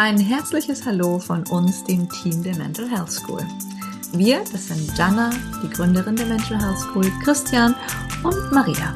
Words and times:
Ein 0.00 0.16
herzliches 0.16 0.86
Hallo 0.86 1.18
von 1.18 1.46
uns, 1.48 1.84
dem 1.84 2.08
Team 2.08 2.42
der 2.42 2.56
Mental 2.56 2.88
Health 2.88 3.12
School. 3.12 3.46
Wir, 4.14 4.40
das 4.50 4.68
sind 4.68 4.96
Jana, 4.96 5.28
die 5.62 5.68
Gründerin 5.68 6.16
der 6.16 6.24
Mental 6.24 6.58
Health 6.58 6.78
School, 6.78 7.04
Christian 7.22 7.74
und 8.24 8.50
Maria. 8.50 8.94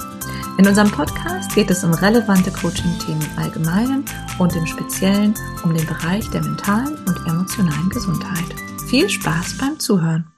In 0.56 0.67
unserem 0.67 0.90
Podcast 0.90 1.54
geht 1.54 1.71
es 1.71 1.85
um 1.85 1.93
relevante 1.93 2.51
Coaching-Themen 2.51 3.21
im 3.21 3.38
Allgemeinen 3.38 4.06
und 4.38 4.56
im 4.56 4.65
Speziellen 4.65 5.35
um 5.63 5.75
den 5.75 5.85
Bereich 5.85 6.31
der 6.31 6.40
mentalen 6.40 6.97
und 7.07 7.19
emotionalen 7.29 7.91
Gesundheit. 7.91 8.55
Viel 8.89 9.11
Spaß 9.11 9.59
beim 9.59 9.79
Zuhören. 9.79 10.33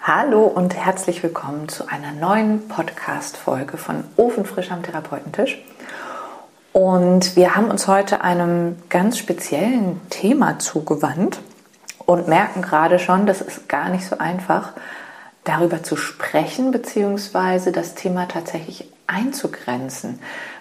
Hallo 0.00 0.44
und 0.44 0.76
herzlich 0.76 1.24
willkommen 1.24 1.68
zu 1.68 1.88
einer 1.88 2.12
neuen 2.12 2.68
Podcast-Folge 2.68 3.78
von 3.78 4.04
Ofenfrisch 4.16 4.70
am 4.70 4.84
Therapeutentisch. 4.84 5.58
Und 6.76 7.36
wir 7.36 7.56
haben 7.56 7.70
uns 7.70 7.88
heute 7.88 8.20
einem 8.20 8.76
ganz 8.90 9.16
speziellen 9.16 9.98
Thema 10.10 10.58
zugewandt 10.58 11.40
und 12.04 12.28
merken 12.28 12.60
gerade 12.60 12.98
schon, 12.98 13.24
das 13.24 13.40
ist 13.40 13.66
gar 13.66 13.88
nicht 13.88 14.04
so 14.04 14.18
einfach, 14.18 14.74
darüber 15.44 15.82
zu 15.82 15.96
sprechen, 15.96 16.72
beziehungsweise 16.72 17.72
das 17.72 17.94
Thema 17.94 18.28
tatsächlich 18.28 18.92
einzugrenzen, 19.06 20.18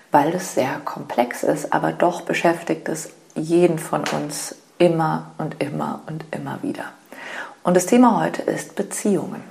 weil 0.10 0.34
es 0.34 0.56
sehr 0.56 0.80
komplex 0.86 1.44
ist, 1.44 1.74
aber 1.74 1.92
doch 1.92 2.22
beschäftigt 2.22 2.88
es 2.88 3.10
jeden 3.34 3.78
von 3.78 4.06
uns 4.16 4.56
immer 4.78 5.32
und 5.38 5.62
immer 5.62 6.00
und 6.08 6.24
immer 6.32 6.60
wieder. 6.62 6.86
Und 7.62 7.76
das 7.76 7.88
Thema 7.88 8.22
heute 8.22 8.42
ist 8.44 8.78
Beziehungen. 8.78 9.44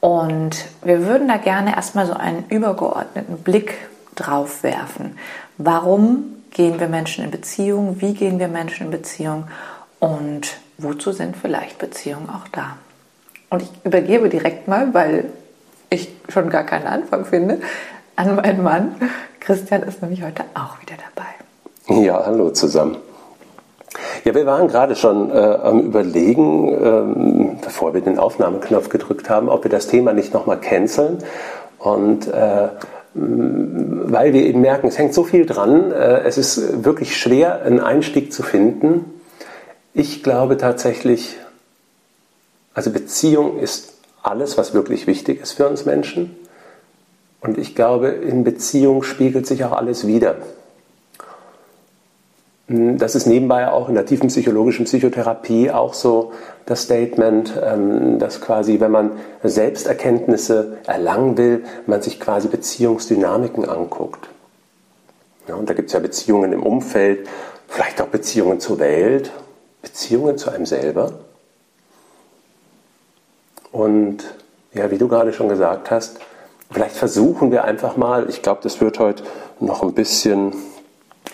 Und 0.00 0.66
wir 0.82 1.06
würden 1.06 1.28
da 1.28 1.38
gerne 1.38 1.74
erstmal 1.74 2.04
so 2.04 2.12
einen 2.12 2.44
übergeordneten 2.50 3.38
Blick 3.38 3.88
drauf 4.14 4.62
werfen. 4.62 5.18
Warum 5.58 6.42
gehen 6.50 6.80
wir 6.80 6.88
Menschen 6.88 7.24
in 7.24 7.30
Beziehung? 7.30 8.00
Wie 8.00 8.14
gehen 8.14 8.38
wir 8.38 8.48
Menschen 8.48 8.86
in 8.86 8.92
Beziehung? 8.92 9.44
Und 9.98 10.56
wozu 10.78 11.12
sind 11.12 11.36
vielleicht 11.36 11.78
Beziehungen 11.78 12.28
auch 12.28 12.48
da? 12.48 12.76
Und 13.50 13.62
ich 13.62 13.70
übergebe 13.84 14.28
direkt 14.28 14.68
mal, 14.68 14.94
weil 14.94 15.26
ich 15.90 16.08
schon 16.28 16.48
gar 16.50 16.64
keinen 16.64 16.86
Anfang 16.86 17.24
finde, 17.24 17.60
an 18.16 18.36
meinen 18.36 18.62
Mann. 18.62 18.94
Christian 19.40 19.82
ist 19.82 20.02
nämlich 20.02 20.22
heute 20.22 20.44
auch 20.54 20.80
wieder 20.80 20.96
dabei. 20.96 22.02
Ja, 22.02 22.24
hallo 22.24 22.50
zusammen. 22.50 22.96
Ja, 24.24 24.34
wir 24.34 24.46
waren 24.46 24.68
gerade 24.68 24.96
schon 24.96 25.30
äh, 25.30 25.34
am 25.34 25.80
Überlegen, 25.80 26.68
ähm, 26.68 27.58
bevor 27.60 27.92
wir 27.92 28.00
den 28.00 28.18
Aufnahmeknopf 28.18 28.88
gedrückt 28.88 29.28
haben, 29.28 29.48
ob 29.48 29.64
wir 29.64 29.70
das 29.70 29.88
Thema 29.88 30.12
nicht 30.12 30.32
nochmal 30.32 30.60
canceln. 30.60 31.18
Und 31.78 32.28
äh, 32.28 32.68
weil 33.14 34.32
wir 34.32 34.42
eben 34.42 34.60
merken, 34.60 34.88
es 34.88 34.98
hängt 34.98 35.14
so 35.14 35.24
viel 35.24 35.46
dran, 35.46 35.90
äh, 35.92 36.20
es 36.20 36.38
ist 36.38 36.84
wirklich 36.84 37.16
schwer, 37.16 37.62
einen 37.62 37.80
Einstieg 37.80 38.32
zu 38.32 38.42
finden. 38.42 39.20
Ich 39.94 40.22
glaube 40.22 40.56
tatsächlich, 40.56 41.36
also 42.74 42.90
Beziehung 42.90 43.58
ist 43.58 43.92
alles, 44.22 44.56
was 44.56 44.72
wirklich 44.72 45.06
wichtig 45.06 45.42
ist 45.42 45.52
für 45.52 45.68
uns 45.68 45.84
Menschen. 45.84 46.36
Und 47.40 47.58
ich 47.58 47.74
glaube, 47.74 48.08
in 48.08 48.44
Beziehung 48.44 49.02
spiegelt 49.02 49.46
sich 49.46 49.64
auch 49.64 49.72
alles 49.72 50.06
wieder. 50.06 50.36
Das 52.68 53.14
ist 53.14 53.26
nebenbei 53.26 53.68
auch 53.70 53.88
in 53.88 53.94
der 53.94 54.06
tiefen 54.06 54.28
psychologischen 54.28 54.84
Psychotherapie 54.84 55.70
auch 55.70 55.94
so 55.94 56.32
das 56.64 56.82
Statement, 56.82 57.52
ähm, 57.62 58.18
dass 58.18 58.40
quasi, 58.40 58.78
wenn 58.80 58.92
man 58.92 59.10
Selbsterkenntnisse 59.42 60.78
erlangen 60.86 61.36
will, 61.36 61.64
man 61.86 62.02
sich 62.02 62.20
quasi 62.20 62.48
Beziehungsdynamiken 62.48 63.68
anguckt. 63.68 64.28
Ja, 65.48 65.56
und 65.56 65.68
da 65.68 65.74
gibt 65.74 65.88
es 65.88 65.92
ja 65.92 65.98
Beziehungen 65.98 66.52
im 66.52 66.62
Umfeld, 66.62 67.28
vielleicht 67.66 68.00
auch 68.00 68.06
Beziehungen 68.06 68.60
zur 68.60 68.78
Welt, 68.78 69.32
Beziehungen 69.82 70.38
zu 70.38 70.50
einem 70.50 70.66
selber. 70.66 71.12
Und 73.72 74.18
ja, 74.72 74.90
wie 74.90 74.98
du 74.98 75.08
gerade 75.08 75.32
schon 75.32 75.48
gesagt 75.48 75.90
hast, 75.90 76.20
vielleicht 76.70 76.96
versuchen 76.96 77.50
wir 77.50 77.64
einfach 77.64 77.96
mal, 77.96 78.28
ich 78.28 78.40
glaube, 78.40 78.60
das 78.62 78.80
wird 78.80 79.00
heute 79.00 79.24
noch 79.58 79.82
ein 79.82 79.94
bisschen 79.94 80.52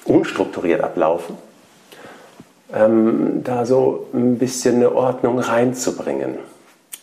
unstrukturiert 0.05 0.83
ablaufen, 0.83 1.37
ähm, 2.73 3.43
da 3.45 3.67
so 3.67 4.09
ein 4.13 4.39
bisschen 4.39 4.77
eine 4.77 4.95
Ordnung 4.95 5.39
reinzubringen. 5.39 6.39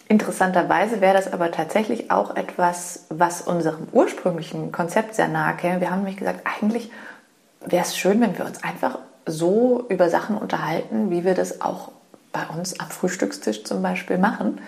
Interessanterweise 0.07 1.01
wäre 1.01 1.15
das 1.15 1.31
aber 1.31 1.51
tatsächlich 1.51 2.11
auch 2.11 2.35
etwas, 2.35 3.05
was 3.09 3.41
unserem 3.41 3.87
ursprünglichen 3.91 4.71
Konzept 4.71 5.15
sehr 5.15 5.27
nahe 5.27 5.55
käme. 5.55 5.81
Wir 5.81 5.89
haben 5.89 5.99
nämlich 5.99 6.17
gesagt, 6.17 6.41
eigentlich 6.45 6.91
wäre 7.65 7.83
es 7.83 7.97
schön, 7.97 8.21
wenn 8.21 8.37
wir 8.37 8.45
uns 8.45 8.63
einfach 8.63 8.99
so 9.25 9.85
über 9.89 10.09
Sachen 10.09 10.37
unterhalten, 10.37 11.09
wie 11.09 11.25
wir 11.25 11.33
das 11.33 11.61
auch 11.61 11.91
bei 12.31 12.45
uns 12.55 12.79
am 12.79 12.89
Frühstückstisch 12.89 13.63
zum 13.63 13.81
Beispiel 13.81 14.19
machen 14.19 14.59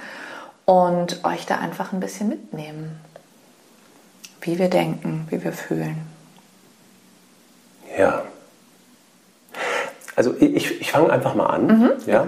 und 0.66 1.24
euch 1.24 1.46
da 1.46 1.60
einfach 1.60 1.94
ein 1.94 2.00
bisschen 2.00 2.30
mitnehmen, 2.30 3.00
wie 4.42 4.58
wir 4.58 4.70
denken, 4.70 5.28
wie 5.30 5.44
wir 5.44 5.54
fühlen. 5.54 6.17
Ja. 7.98 8.24
Also 10.16 10.34
ich, 10.40 10.82
ich 10.82 10.92
fange 10.92 11.12
einfach 11.12 11.36
mal 11.36 11.48
an. 11.48 11.68
Mhm. 11.68 11.92
Ja. 12.06 12.26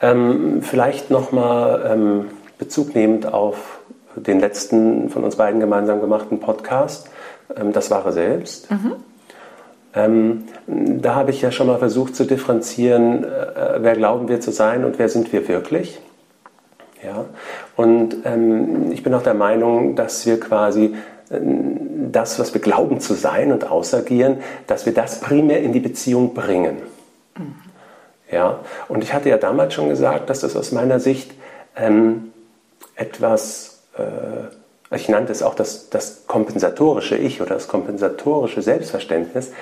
Ähm, 0.00 0.62
vielleicht 0.62 1.10
nochmal 1.10 1.90
ähm, 1.92 2.24
Bezug 2.58 2.94
nehmend 2.94 3.32
auf 3.32 3.80
den 4.16 4.40
letzten 4.40 5.10
von 5.10 5.24
uns 5.24 5.36
beiden 5.36 5.60
gemeinsam 5.60 6.00
gemachten 6.00 6.40
Podcast, 6.40 7.08
ähm, 7.56 7.72
das 7.72 7.90
wahre 7.90 8.12
Selbst. 8.12 8.70
Mhm. 8.70 8.94
Ähm, 9.94 10.44
da 10.66 11.14
habe 11.14 11.30
ich 11.30 11.42
ja 11.42 11.50
schon 11.50 11.66
mal 11.66 11.78
versucht 11.78 12.14
zu 12.14 12.24
differenzieren, 12.24 13.24
äh, 13.24 13.78
wer 13.78 13.94
glauben 13.94 14.28
wir 14.28 14.40
zu 14.40 14.52
sein 14.52 14.84
und 14.84 14.98
wer 14.98 15.08
sind 15.08 15.32
wir 15.32 15.48
wirklich. 15.48 16.00
Ja? 17.02 17.24
Und 17.76 18.16
ähm, 18.24 18.92
ich 18.92 19.02
bin 19.02 19.14
auch 19.14 19.22
der 19.22 19.34
Meinung, 19.34 19.96
dass 19.96 20.26
wir 20.26 20.38
quasi 20.38 20.94
das, 21.30 22.38
was 22.38 22.54
wir 22.54 22.60
glauben 22.60 23.00
zu 23.00 23.14
sein 23.14 23.52
und 23.52 23.70
ausagieren, 23.70 24.38
dass 24.66 24.86
wir 24.86 24.94
das 24.94 25.20
primär 25.20 25.62
in 25.62 25.72
die 25.72 25.80
Beziehung 25.80 26.34
bringen. 26.34 26.78
Mhm. 27.36 27.54
Ja, 28.30 28.60
und 28.88 29.02
ich 29.02 29.14
hatte 29.14 29.28
ja 29.28 29.38
damals 29.38 29.74
schon 29.74 29.88
gesagt, 29.88 30.28
dass 30.28 30.40
das 30.40 30.54
aus 30.54 30.72
meiner 30.72 31.00
Sicht 31.00 31.32
ähm, 31.76 32.32
etwas, 32.94 33.82
äh, 33.96 34.94
ich 34.94 35.08
nannte 35.08 35.32
es 35.32 35.42
auch 35.42 35.54
das, 35.54 35.88
das 35.88 36.26
kompensatorische 36.26 37.16
Ich 37.16 37.40
oder 37.40 37.54
das 37.54 37.68
kompensatorische 37.68 38.60
Selbstverständnis, 38.60 39.52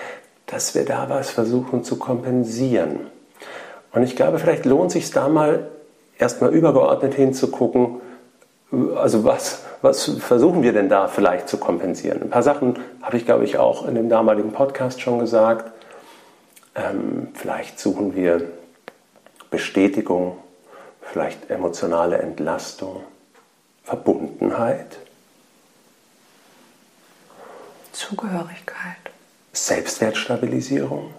dass 0.47 0.75
wir 0.75 0.85
da 0.85 1.09
was 1.09 1.31
versuchen 1.31 1.85
zu 1.85 1.97
kompensieren. 1.97 3.01
Und 3.93 4.03
ich 4.03 4.17
glaube, 4.17 4.39
vielleicht 4.39 4.65
lohnt 4.65 4.91
sich 4.91 5.11
da 5.11 5.29
mal 5.29 5.69
erstmal 6.19 6.53
übergeordnet 6.53 7.15
hinzugucken, 7.15 8.01
also 8.97 9.25
was, 9.25 9.63
was 9.83 10.05
versuchen 10.19 10.63
wir 10.63 10.73
denn 10.73 10.89
da 10.89 11.09
vielleicht 11.09 11.49
zu 11.49 11.59
kompensieren? 11.59 12.23
Ein 12.23 12.31
paar 12.31 12.43
Sachen 12.43 12.79
habe 13.03 13.17
ich, 13.17 13.25
glaube 13.25 13.45
ich, 13.45 13.59
auch 13.59 13.87
in 13.87 13.95
dem 13.95 14.09
damaligen 14.09 14.53
Podcast 14.53 15.01
schon 15.01 15.19
gesagt. 15.19 15.71
Ähm, 16.75 17.29
vielleicht 17.35 17.79
suchen 17.79 18.15
wir 18.15 18.51
Bestätigung, 19.51 20.39
vielleicht 21.01 21.51
emotionale 21.51 22.19
Entlastung, 22.19 23.03
Verbundenheit. 23.85 24.99
Zugehörigkeit. 27.93 28.97
Selbstwertstabilisierung 29.53 31.15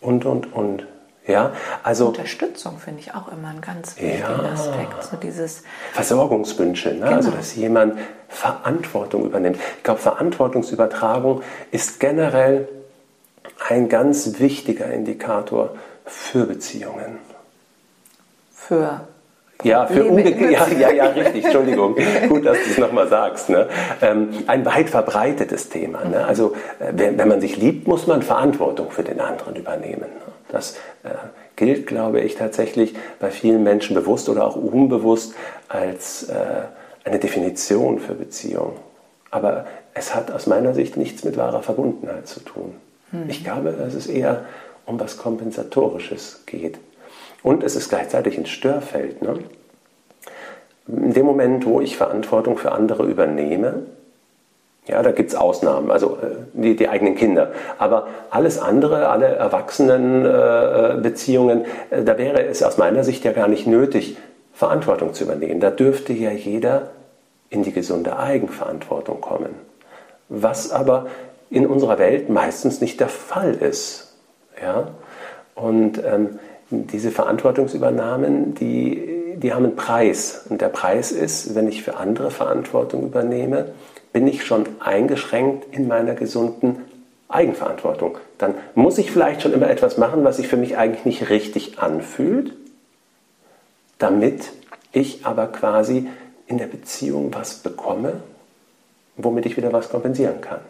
und, 0.00 0.24
und, 0.24 0.52
und. 0.52 0.86
Ja, 1.26 1.52
also 1.82 2.06
Unterstützung 2.06 2.78
finde 2.78 3.00
ich 3.00 3.14
auch 3.14 3.32
immer 3.32 3.48
ein 3.48 3.60
ganz 3.60 3.96
wichtiger 3.96 4.42
ja, 4.44 4.52
Aspekt. 4.52 5.02
So 5.10 5.16
dieses 5.16 5.64
Versorgungswünsche, 5.92 6.90
ne? 6.90 7.04
Also, 7.04 7.06
genau. 7.06 7.16
also 7.16 7.30
dass 7.32 7.56
jemand 7.56 7.98
Verantwortung 8.28 9.24
übernimmt. 9.26 9.56
Ich 9.78 9.82
glaube, 9.82 10.00
Verantwortungsübertragung 10.00 11.42
ist 11.72 11.98
generell 11.98 12.68
ein 13.68 13.88
ganz 13.88 14.38
wichtiger 14.38 14.86
Indikator 14.86 15.70
für 16.04 16.46
Beziehungen. 16.46 17.18
Für 18.52 19.00
ja, 19.64 19.86
für 19.86 20.04
umgekehrt. 20.04 20.52
Ja, 20.52 20.66
ja, 20.78 20.92
ja, 20.92 21.06
richtig, 21.06 21.44
Entschuldigung. 21.44 21.96
Gut, 22.28 22.44
dass 22.44 22.58
du 22.58 22.70
es 22.70 22.78
nochmal 22.78 23.08
sagst. 23.08 23.48
Ne? 23.48 23.68
Ähm, 24.02 24.28
ein 24.46 24.64
weit 24.66 24.90
verbreitetes 24.90 25.70
Thema. 25.70 26.04
Ne? 26.04 26.24
Also, 26.24 26.54
äh, 26.78 26.92
wenn, 26.92 27.18
wenn, 27.18 27.28
man 27.28 27.40
sich 27.40 27.56
liebt, 27.56 27.88
muss 27.88 28.06
man 28.06 28.22
Verantwortung 28.22 28.90
für 28.90 29.02
den 29.02 29.18
anderen 29.18 29.56
übernehmen. 29.56 30.02
Ne? 30.02 30.35
Das 30.48 30.76
äh, 31.02 31.10
gilt, 31.56 31.86
glaube 31.86 32.20
ich, 32.20 32.36
tatsächlich 32.36 32.94
bei 33.18 33.30
vielen 33.30 33.62
Menschen 33.62 33.94
bewusst 33.94 34.28
oder 34.28 34.46
auch 34.46 34.56
unbewusst 34.56 35.34
als 35.68 36.28
äh, 36.28 36.34
eine 37.04 37.18
Definition 37.18 37.98
für 37.98 38.14
Beziehung. 38.14 38.76
Aber 39.30 39.66
es 39.94 40.14
hat 40.14 40.30
aus 40.30 40.46
meiner 40.46 40.74
Sicht 40.74 40.96
nichts 40.96 41.24
mit 41.24 41.36
wahrer 41.36 41.62
Verbundenheit 41.62 42.26
zu 42.28 42.40
tun. 42.40 42.74
Mhm. 43.12 43.24
Ich 43.28 43.44
glaube, 43.44 43.72
dass 43.72 43.94
es 43.94 44.06
eher 44.06 44.44
um 44.84 45.00
was 45.00 45.16
Kompensatorisches 45.16 46.42
geht. 46.46 46.78
Und 47.42 47.62
es 47.62 47.76
ist 47.76 47.88
gleichzeitig 47.88 48.38
ein 48.38 48.46
Störfeld. 48.46 49.22
Ne? 49.22 49.38
In 50.88 51.12
dem 51.12 51.26
Moment, 51.26 51.66
wo 51.66 51.80
ich 51.80 51.96
Verantwortung 51.96 52.58
für 52.58 52.72
andere 52.72 53.04
übernehme, 53.04 53.86
Ja, 54.86 55.02
da 55.02 55.10
gibt 55.10 55.30
es 55.30 55.36
Ausnahmen, 55.36 55.90
also 55.90 56.18
äh, 56.22 56.36
die, 56.52 56.76
die, 56.76 56.88
eigenen 56.88 57.16
Kinder. 57.16 57.50
Aber 57.78 58.06
alles 58.30 58.60
andere, 58.60 59.08
alle 59.08 59.26
Erwachsenenbeziehungen, 59.26 61.64
äh, 61.90 62.00
äh, 62.00 62.04
da 62.04 62.16
wäre 62.18 62.44
es 62.44 62.62
aus 62.62 62.78
meiner 62.78 63.02
Sicht 63.02 63.24
ja 63.24 63.32
gar 63.32 63.48
nicht 63.48 63.66
nötig, 63.66 64.16
Verantwortung 64.52 65.12
zu 65.12 65.24
übernehmen. 65.24 65.58
Da 65.58 65.70
dürfte 65.70 66.12
ja 66.12 66.30
jeder 66.30 66.90
in 67.50 67.64
die 67.64 67.72
gesunde 67.72 68.16
Eigenverantwortung 68.18 69.20
kommen. 69.20 69.56
Was 70.28 70.70
aber 70.70 71.06
in 71.50 71.66
unserer 71.66 71.98
Welt 71.98 72.28
meistens 72.28 72.80
nicht 72.80 73.00
der 73.00 73.08
Fall 73.08 73.54
ist. 73.54 74.14
Ja? 74.62 74.88
Und 75.54 76.02
ähm, 76.04 76.38
diese 76.70 77.10
Verantwortungsübernahmen, 77.10 78.54
die, 78.54 79.34
die 79.36 79.52
haben 79.52 79.64
einen 79.64 79.76
Preis. 79.76 80.46
Und 80.48 80.60
der 80.60 80.68
Preis 80.68 81.12
ist, 81.12 81.54
wenn 81.54 81.68
ich 81.68 81.82
für 81.82 81.96
andere 81.96 82.30
Verantwortung 82.30 83.04
übernehme, 83.04 83.66
bin 84.16 84.28
ich 84.28 84.46
schon 84.46 84.64
eingeschränkt 84.80 85.74
in 85.74 85.88
meiner 85.88 86.14
gesunden 86.14 86.86
Eigenverantwortung. 87.28 88.16
Dann 88.38 88.54
muss 88.74 88.96
ich 88.96 89.12
vielleicht 89.12 89.42
schon 89.42 89.52
immer 89.52 89.68
etwas 89.68 89.98
machen, 89.98 90.24
was 90.24 90.38
sich 90.38 90.48
für 90.48 90.56
mich 90.56 90.78
eigentlich 90.78 91.04
nicht 91.04 91.28
richtig 91.28 91.80
anfühlt, 91.80 92.54
damit 93.98 94.52
ich 94.92 95.26
aber 95.26 95.48
quasi 95.48 96.08
in 96.46 96.56
der 96.56 96.66
Beziehung 96.66 97.34
was 97.34 97.56
bekomme, 97.56 98.22
womit 99.18 99.44
ich 99.44 99.58
wieder 99.58 99.74
was 99.74 99.90
kompensieren 99.90 100.40
kann. 100.40 100.60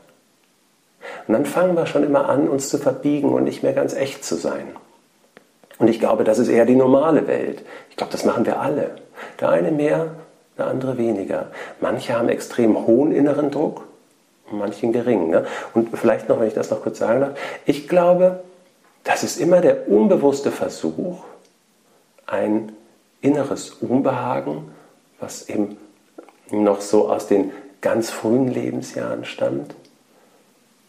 Und 1.29 1.35
dann 1.35 1.47
fangen 1.47 1.77
wir 1.77 1.87
schon 1.87 2.03
immer 2.03 2.29
an, 2.29 2.49
uns 2.49 2.69
zu 2.69 2.79
verbiegen 2.79 3.29
und 3.29 3.45
nicht 3.45 3.63
mehr 3.63 3.75
ganz 3.75 3.95
echt 3.95 4.25
zu 4.25 4.35
sein. 4.35 4.67
Und 5.79 5.87
ich 5.87 6.01
glaube, 6.01 6.25
das 6.25 6.41
ist 6.41 6.49
eher 6.49 6.67
die 6.67 6.75
normale 6.75 7.29
Welt. 7.29 7.63
Ich 7.91 7.97
glaube, 7.97 8.11
das 8.11 8.25
machen 8.25 8.45
wir 8.45 8.59
alle. 8.59 8.97
Der 9.39 9.51
eine 9.51 9.71
mehr, 9.71 10.17
der 10.59 10.67
andere 10.67 10.99
weniger. 10.99 11.51
Manche 11.81 12.15
haben 12.17 12.29
extrem 12.29 12.87
hohen 12.87 13.13
inneren 13.13 13.51
Druck 13.51 13.87
manchen 14.51 14.93
geringen. 14.93 15.31
Ne? 15.31 15.47
Und 15.75 15.97
vielleicht 15.97 16.29
noch, 16.29 16.41
wenn 16.41 16.49
ich 16.49 16.55
das 16.55 16.71
noch 16.71 16.83
kurz 16.83 16.99
sagen 16.99 17.21
darf, 17.21 17.39
ich 17.65 17.89
glaube, 17.89 18.41
das 19.05 19.23
ist 19.23 19.41
immer 19.41 19.61
der 19.61 19.89
unbewusste 19.89 20.51
Versuch, 20.51 21.25
ein 22.27 22.73
inneres 23.21 23.71
Unbehagen, 23.71 24.71
was 25.21 25.49
eben 25.49 25.77
noch 26.51 26.81
so 26.81 27.09
aus 27.09 27.27
den 27.27 27.53
ganz 27.81 28.11
frühen 28.11 28.49
Lebensjahren 28.49 29.25
stammt, 29.25 29.75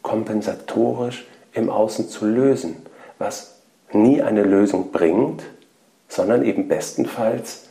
kompensatorisch 0.02 1.26
im 1.54 1.70
Außen 1.70 2.10
zu 2.10 2.26
lösen, 2.26 2.78
was 3.20 3.60
nie 3.92 4.22
eine 4.22 4.44
Lösung 4.44 4.92
bringt, 4.92 5.44
sondern 6.08 6.44
eben 6.44 6.68
bestenfalls 6.68 7.67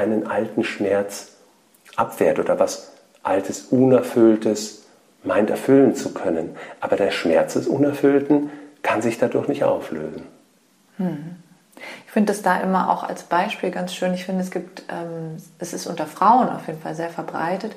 einen 0.00 0.26
alten 0.26 0.64
Schmerz 0.64 1.32
abwehrt 1.96 2.38
oder 2.38 2.58
was 2.58 2.92
altes, 3.22 3.66
unerfülltes 3.70 4.84
meint 5.22 5.50
erfüllen 5.50 5.94
zu 5.94 6.14
können. 6.14 6.56
Aber 6.80 6.96
der 6.96 7.10
Schmerz 7.10 7.54
des 7.54 7.68
Unerfüllten 7.68 8.50
kann 8.82 9.02
sich 9.02 9.18
dadurch 9.18 9.48
nicht 9.48 9.64
auflösen. 9.64 10.26
Hm. 10.96 11.36
Ich 12.06 12.12
finde 12.12 12.32
das 12.32 12.42
da 12.42 12.60
immer 12.60 12.90
auch 12.90 13.04
als 13.04 13.22
Beispiel 13.22 13.70
ganz 13.70 13.94
schön. 13.94 14.14
Ich 14.14 14.24
finde, 14.24 14.42
es 14.42 14.50
gibt, 14.50 14.82
ähm, 14.88 15.36
es 15.58 15.72
ist 15.72 15.86
unter 15.86 16.06
Frauen 16.06 16.48
auf 16.48 16.66
jeden 16.66 16.80
Fall 16.80 16.94
sehr 16.94 17.10
verbreitet, 17.10 17.76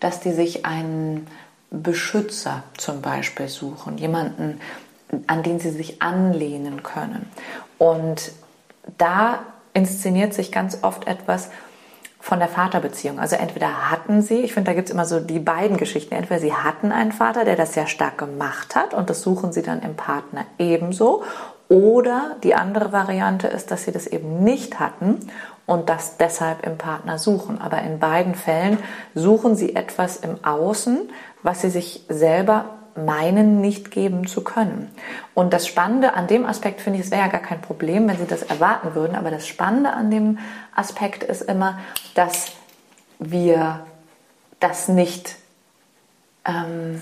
dass 0.00 0.20
die 0.20 0.32
sich 0.32 0.66
einen 0.66 1.26
Beschützer 1.70 2.64
zum 2.76 3.00
Beispiel 3.00 3.48
suchen, 3.48 3.96
jemanden, 3.96 4.60
an 5.26 5.42
den 5.42 5.60
sie 5.60 5.70
sich 5.70 6.02
anlehnen 6.02 6.82
können. 6.82 7.28
Und 7.78 8.32
da 8.98 9.40
inszeniert 9.74 10.34
sich 10.34 10.52
ganz 10.52 10.78
oft 10.82 11.06
etwas 11.06 11.50
von 12.20 12.38
der 12.38 12.48
Vaterbeziehung. 12.48 13.18
Also 13.18 13.36
entweder 13.36 13.90
hatten 13.90 14.20
sie, 14.20 14.40
ich 14.40 14.52
finde, 14.52 14.70
da 14.70 14.74
gibt 14.74 14.88
es 14.88 14.94
immer 14.94 15.06
so 15.06 15.20
die 15.20 15.38
beiden 15.38 15.78
Geschichten. 15.78 16.14
Entweder 16.14 16.40
sie 16.40 16.52
hatten 16.52 16.92
einen 16.92 17.12
Vater, 17.12 17.44
der 17.44 17.56
das 17.56 17.72
sehr 17.72 17.86
stark 17.86 18.18
gemacht 18.18 18.76
hat 18.76 18.92
und 18.92 19.08
das 19.08 19.22
suchen 19.22 19.52
sie 19.52 19.62
dann 19.62 19.80
im 19.80 19.96
Partner 19.96 20.44
ebenso. 20.58 21.22
Oder 21.68 22.36
die 22.42 22.54
andere 22.54 22.92
Variante 22.92 23.46
ist, 23.46 23.70
dass 23.70 23.84
sie 23.84 23.92
das 23.92 24.06
eben 24.06 24.44
nicht 24.44 24.80
hatten 24.80 25.30
und 25.66 25.88
das 25.88 26.16
deshalb 26.18 26.66
im 26.66 26.76
Partner 26.76 27.16
suchen. 27.16 27.60
Aber 27.60 27.80
in 27.82 27.98
beiden 28.00 28.34
Fällen 28.34 28.78
suchen 29.14 29.54
sie 29.54 29.76
etwas 29.76 30.16
im 30.16 30.44
Außen, 30.44 31.08
was 31.42 31.62
sie 31.62 31.70
sich 31.70 32.04
selber 32.08 32.79
meinen, 33.04 33.60
nicht 33.60 33.90
geben 33.90 34.26
zu 34.26 34.42
können. 34.42 34.90
Und 35.34 35.52
das 35.52 35.66
Spannende 35.66 36.14
an 36.14 36.26
dem 36.26 36.46
Aspekt 36.46 36.80
finde 36.80 36.98
ich, 36.98 37.06
es 37.06 37.10
wäre 37.10 37.22
ja 37.22 37.28
gar 37.28 37.40
kein 37.40 37.60
Problem, 37.60 38.08
wenn 38.08 38.18
Sie 38.18 38.26
das 38.26 38.42
erwarten 38.42 38.94
würden, 38.94 39.16
aber 39.16 39.30
das 39.30 39.46
Spannende 39.46 39.92
an 39.92 40.10
dem 40.10 40.38
Aspekt 40.74 41.22
ist 41.22 41.42
immer, 41.42 41.78
dass 42.14 42.52
wir 43.18 43.80
das 44.60 44.88
nicht 44.88 45.36
ähm, 46.44 47.00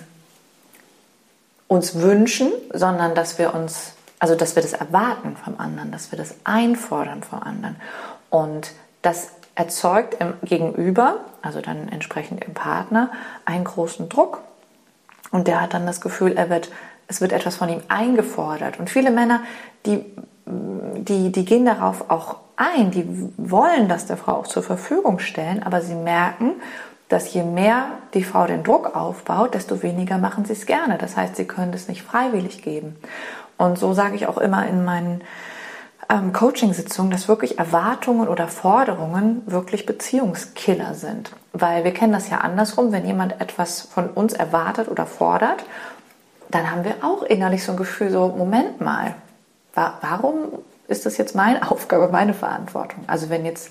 uns 1.69 1.95
wünschen, 1.97 2.51
sondern 2.73 3.15
dass 3.15 3.39
wir 3.39 3.55
uns, 3.55 3.93
also 4.19 4.35
dass 4.35 4.57
wir 4.57 4.63
das 4.63 4.73
erwarten 4.73 5.37
vom 5.37 5.59
anderen, 5.61 5.93
dass 5.93 6.11
wir 6.11 6.19
das 6.19 6.35
einfordern 6.45 7.23
vom 7.23 7.43
anderen. 7.43 7.77
Und 8.31 8.73
das 9.03 9.31
erzeugt 9.55 10.17
im 10.21 10.35
Gegenüber, 10.43 11.25
also 11.43 11.61
dann 11.61 11.89
entsprechend 11.89 12.45
im 12.45 12.55
Partner, 12.55 13.11
einen 13.45 13.65
großen 13.65 14.09
Druck. 14.09 14.43
Und 15.31 15.49
der 15.49 15.61
hat 15.61 15.75
dann 15.75 15.87
das 15.87 16.01
Gefühl, 16.01 16.33
er 16.33 16.51
wird, 16.51 16.71
es 17.07 17.21
wird 17.21 17.33
etwas 17.33 17.57
von 17.57 17.69
ihm 17.69 17.83
eingefordert. 17.89 18.79
Und 18.79 18.91
viele 18.91 19.11
Männer, 19.11 19.43
die, 19.87 20.05
die, 20.47 21.33
die 21.33 21.45
gehen 21.45 21.65
darauf 21.65 22.11
auch 22.11 22.37
ein, 22.57 22.91
die 22.91 23.07
wollen 23.37 23.89
das 23.89 24.07
der 24.07 24.17
Frau 24.17 24.33
auch 24.33 24.47
zur 24.47 24.63
Verfügung 24.63 25.19
stellen, 25.19 25.63
aber 25.63 25.81
sie 25.81 25.95
merken, 25.95 26.55
dass 27.09 27.33
je 27.33 27.43
mehr 27.43 27.87
die 28.15 28.25
Frau 28.25 28.47
den 28.47 28.65
Druck 28.65 28.95
aufbaut, 28.95 29.55
desto 29.55 29.83
weniger 29.83 30.19
machen 30.19 30.45
sie 30.45 30.53
es 30.53 30.67
gerne. 30.67 30.99
Das 30.99 31.17
heißt, 31.17 31.37
sie 31.37 31.47
können 31.47 31.73
es 31.73 31.89
nicht 31.89 32.03
freiwillig 32.03 32.63
geben. 32.63 32.97
Und 33.57 33.79
so 33.79 33.93
sage 33.93 34.17
ich 34.17 34.27
auch 34.27 34.39
immer 34.39 34.67
in 34.67 34.85
meinen 34.85 35.23
ähm, 36.09 36.33
Coaching-Sitzungen, 36.33 37.11
dass 37.11 37.29
wirklich 37.29 37.59
Erwartungen 37.59 38.29
oder 38.29 38.49
Forderungen 38.49 39.43
wirklich 39.47 39.87
Beziehungskiller 39.87 40.95
sind. 40.95 41.33
Weil 41.53 41.85
wir 41.85 41.93
kennen 41.93 42.13
das 42.13 42.31
ja 42.31 42.39
andersrum, 42.39 42.93
wenn 42.93 43.07
jemand 43.07 43.41
etwas 43.41 43.83
von 43.83 44.09
uns 44.11 44.33
erwartet 44.33 44.89
oder 44.89 45.07
fordert, 45.07 45.65
dann 46.51 46.71
haben 46.71 46.85
wir 46.85 46.97
auch 47.03 47.23
innerlich 47.23 47.63
so 47.65 47.73
ein 47.73 47.77
Gefühl, 47.79 48.11
so, 48.11 48.29
Moment 48.29 48.81
mal, 48.81 49.15
wa 49.75 49.95
warum 50.01 50.49
ist 50.87 51.05
das 51.05 51.19
jetzt 51.19 51.35
meine 51.35 51.71
Aufgabe, 51.71 52.09
meine 52.09 52.35
Verantwortung? 52.35 53.05
Also 53.07 53.29
wenn 53.29 53.45
jetzt 53.45 53.71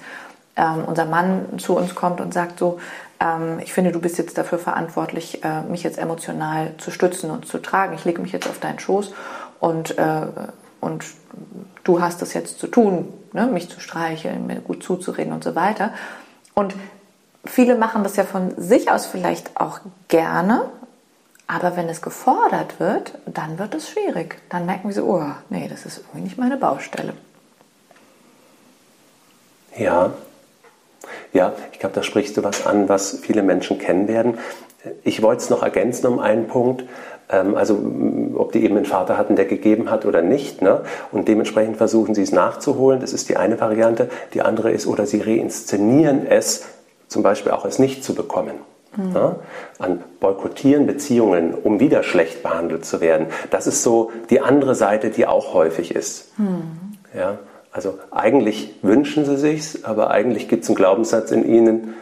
ähm, 0.55 0.83
unser 0.85 1.05
Mann 1.05 1.57
zu 1.57 1.75
uns 1.75 1.95
kommt 1.95 2.21
und 2.21 2.33
sagt 2.33 2.59
so, 2.59 2.79
ähm, 3.19 3.59
ich 3.59 3.73
finde, 3.73 3.91
du 3.91 3.99
bist 3.99 4.17
jetzt 4.19 4.37
dafür 4.37 4.59
verantwortlich, 4.59 5.43
äh, 5.43 5.61
mich 5.63 5.81
jetzt 5.81 5.97
emotional 5.97 6.73
zu 6.77 6.91
stützen 6.91 7.31
und 7.31 7.47
zu 7.47 7.57
tragen. 7.57 7.95
Ich 7.95 8.05
lege 8.05 8.21
mich 8.21 8.31
jetzt 8.31 8.47
auf 8.47 8.59
deinen 8.59 8.79
Schoß 8.79 9.13
und, 9.59 9.97
äh, 9.97 10.27
und 10.81 11.03
du 11.87 12.01
hast 12.01 12.21
es 12.21 12.33
jetzt 12.33 12.59
zu 12.59 12.67
tun, 12.67 13.13
ne, 13.33 13.47
mich 13.47 13.69
zu 13.69 13.79
streicheln, 13.79 14.45
mir 14.47 14.57
gut 14.57 14.83
zuzureden 14.83 15.33
und 15.33 15.43
so 15.43 15.55
weiter. 15.55 15.93
Und 16.53 16.75
viele 17.45 17.75
machen 17.75 18.03
das 18.03 18.15
ja 18.15 18.23
von 18.23 18.53
sich 18.57 18.91
aus 18.91 19.05
vielleicht 19.05 19.59
auch 19.59 19.79
gerne, 20.07 20.69
aber 21.47 21.77
wenn 21.77 21.87
es 21.87 22.01
gefordert 22.01 22.79
wird, 22.79 23.13
dann 23.25 23.57
wird 23.57 23.73
es 23.73 23.89
schwierig. 23.89 24.41
Dann 24.49 24.65
merken 24.65 24.91
so, 24.91 25.05
oh, 25.05 25.23
nee, 25.49 25.67
das 25.69 25.85
ist 25.85 25.99
irgendwie 25.99 26.21
nicht 26.21 26.37
meine 26.37 26.57
Baustelle. 26.57 27.13
Ja, 29.77 30.11
ja, 31.31 31.53
ich 31.71 31.79
glaube, 31.79 31.95
da 31.95 32.03
sprichst 32.03 32.35
du 32.35 32.43
was 32.43 32.65
an, 32.65 32.89
was 32.89 33.19
viele 33.21 33.43
Menschen 33.43 33.77
kennen 33.77 34.07
werden. 34.07 34.39
Ich 35.03 35.21
wollte 35.21 35.43
es 35.43 35.49
noch 35.49 35.63
ergänzen 35.63 36.07
um 36.07 36.19
einen 36.19 36.47
Punkt. 36.47 36.83
Ähm, 37.29 37.55
also 37.55 37.77
ob 38.35 38.51
die 38.51 38.63
eben 38.63 38.77
einen 38.77 38.85
Vater 38.85 39.17
hatten, 39.17 39.35
der 39.35 39.45
gegeben 39.45 39.89
hat 39.89 40.05
oder 40.05 40.21
nicht. 40.21 40.61
Ne? 40.61 40.81
Und 41.11 41.27
dementsprechend 41.27 41.77
versuchen 41.77 42.15
sie 42.15 42.21
es 42.21 42.31
nachzuholen. 42.31 42.99
Das 42.99 43.13
ist 43.13 43.29
die 43.29 43.37
eine 43.37 43.59
Variante. 43.59 44.09
Die 44.33 44.41
andere 44.41 44.71
ist, 44.71 44.87
oder 44.87 45.05
sie 45.05 45.21
reinszenieren 45.21 46.25
es, 46.25 46.65
zum 47.07 47.23
Beispiel 47.23 47.51
auch 47.51 47.65
es 47.65 47.79
nicht 47.79 48.03
zu 48.03 48.15
bekommen. 48.15 48.55
Mhm. 48.95 49.15
Ja? 49.15 49.35
An 49.79 50.03
boykottieren 50.19 50.87
Beziehungen, 50.87 51.53
um 51.53 51.79
wieder 51.79 52.03
schlecht 52.03 52.43
behandelt 52.43 52.85
zu 52.85 53.01
werden. 53.01 53.27
Das 53.49 53.67
ist 53.67 53.83
so 53.83 54.11
die 54.29 54.41
andere 54.41 54.75
Seite, 54.75 55.09
die 55.09 55.27
auch 55.27 55.53
häufig 55.53 55.93
ist. 55.95 56.37
Mhm. 56.37 56.97
Ja? 57.15 57.39
Also 57.71 57.99
eigentlich 58.09 58.73
wünschen 58.81 59.25
sie 59.25 59.37
sich's, 59.37 59.83
aber 59.83 60.09
eigentlich 60.09 60.47
gibt 60.47 60.63
es 60.63 60.69
einen 60.69 60.77
Glaubenssatz 60.77 61.31
in 61.31 61.45
ihnen, 61.45 61.93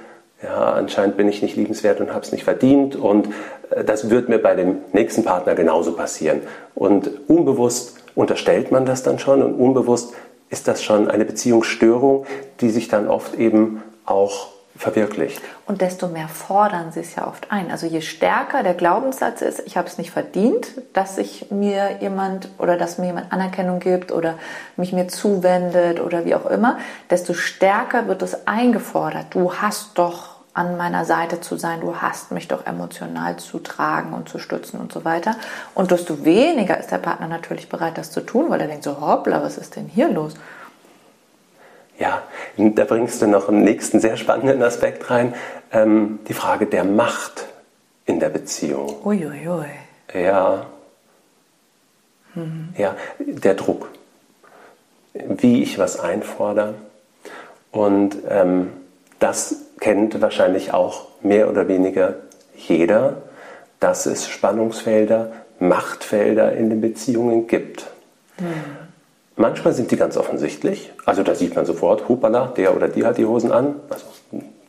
ja, 0.45 0.73
anscheinend 0.73 1.17
bin 1.17 1.27
ich 1.27 1.41
nicht 1.41 1.55
liebenswert 1.55 1.99
und 1.99 2.13
habe 2.13 2.21
es 2.21 2.31
nicht 2.31 2.43
verdient 2.43 2.95
und 2.95 3.29
äh, 3.71 3.83
das 3.83 4.09
wird 4.09 4.29
mir 4.29 4.39
bei 4.39 4.55
dem 4.55 4.77
nächsten 4.93 5.23
Partner 5.23 5.55
genauso 5.55 5.93
passieren. 5.93 6.41
Und 6.75 7.09
unbewusst 7.27 7.97
unterstellt 8.15 8.71
man 8.71 8.85
das 8.85 9.03
dann 9.03 9.19
schon 9.19 9.41
und 9.41 9.55
unbewusst 9.55 10.13
ist 10.49 10.67
das 10.67 10.83
schon 10.83 11.09
eine 11.09 11.25
Beziehungsstörung, 11.25 12.25
die 12.61 12.69
sich 12.69 12.87
dann 12.87 13.07
oft 13.07 13.35
eben 13.35 13.81
auch 14.05 14.49
verwirklicht. 14.77 15.41
Und 15.65 15.81
desto 15.81 16.07
mehr 16.07 16.27
fordern 16.27 16.91
sie 16.91 16.99
es 16.99 17.15
ja 17.15 17.27
oft 17.27 17.49
ein. 17.49 17.71
Also 17.71 17.87
je 17.87 18.01
stärker 18.01 18.61
der 18.61 18.73
Glaubenssatz 18.73 19.41
ist, 19.41 19.63
ich 19.65 19.77
habe 19.77 19.87
es 19.87 19.97
nicht 19.97 20.11
verdient, 20.11 20.67
dass 20.93 21.15
sich 21.15 21.49
mir 21.49 21.97
jemand 22.01 22.49
oder 22.57 22.77
dass 22.77 22.97
mir 22.97 23.07
jemand 23.07 23.31
Anerkennung 23.31 23.79
gibt 23.79 24.11
oder 24.11 24.35
mich 24.75 24.91
mir 24.91 25.07
zuwendet 25.07 26.01
oder 26.01 26.25
wie 26.25 26.35
auch 26.35 26.45
immer, 26.45 26.77
desto 27.09 27.33
stärker 27.33 28.07
wird 28.07 28.21
es 28.21 28.47
eingefordert. 28.47 29.27
Du 29.31 29.53
hast 29.53 29.97
doch 29.97 30.34
an 30.55 30.77
meiner 30.77 31.03
Seite 31.03 31.41
zu 31.41 31.57
sein, 31.57 31.81
du 31.81 31.97
hast 31.97 32.31
mich 32.31 32.47
doch 32.47 32.65
emotional 32.65 33.35
zu 33.37 33.59
tragen 33.59 34.13
und 34.13 34.29
zu 34.29 34.39
stützen 34.39 34.79
und 34.79 34.91
so 34.91 35.03
weiter. 35.03 35.35
Und 35.75 35.91
desto 35.91 36.23
weniger 36.23 36.79
ist 36.79 36.91
der 36.91 36.97
Partner 36.97 37.27
natürlich 37.27 37.67
bereit, 37.67 37.97
das 37.97 38.09
zu 38.09 38.21
tun, 38.21 38.49
weil 38.49 38.61
er 38.61 38.67
denkt 38.67 38.85
so, 38.85 39.01
hoppla, 39.01 39.43
was 39.43 39.57
ist 39.57 39.75
denn 39.75 39.87
hier 39.87 40.07
los? 40.07 40.33
Ja, 41.99 42.23
da 42.57 42.85
bringst 42.85 43.21
du 43.21 43.27
noch 43.27 43.49
einen 43.49 43.63
nächsten 43.63 43.99
sehr 43.99 44.15
spannenden 44.15 44.63
Aspekt 44.63 45.09
rein, 45.09 45.33
ähm, 45.71 46.19
die 46.27 46.33
Frage 46.33 46.67
der 46.67 46.85
Macht 46.85 47.45
in 48.05 48.21
der 48.21 48.29
Beziehung. 48.29 49.05
Uiuiui. 49.05 49.47
Ui, 49.47 49.65
ui. 50.13 50.21
Ja. 50.21 50.67
Mhm. 52.33 52.73
Ja, 52.77 52.95
der 53.19 53.55
Druck. 53.55 53.89
Wie 55.13 55.63
ich 55.63 55.77
was 55.79 55.99
einfordere. 55.99 56.75
Und 57.71 58.17
ähm, 58.29 58.71
das 59.19 59.64
kennt 59.79 60.21
wahrscheinlich 60.21 60.73
auch 60.73 61.07
mehr 61.21 61.49
oder 61.49 61.67
weniger 61.67 62.15
jeder, 62.55 63.17
dass 63.79 64.05
es 64.05 64.27
Spannungsfelder, 64.27 65.31
Machtfelder 65.59 66.53
in 66.53 66.69
den 66.69 66.81
Beziehungen 66.81 67.47
gibt. 67.47 67.87
Mhm. 68.39 68.45
Manchmal 69.37 69.73
sind 69.73 69.91
die 69.91 69.97
ganz 69.97 70.15
offensichtlich. 70.15 70.93
Also 71.05 71.21
da 71.23 71.35
sieht 71.35 71.55
man 71.55 71.65
sofort, 71.65 72.07
hupala, 72.07 72.53
der 72.55 72.75
oder 72.75 72.87
die 72.87 73.05
hat 73.05 73.17
die 73.17 73.25
Hosen 73.25 73.51
an. 73.51 73.75
Also 73.89 74.05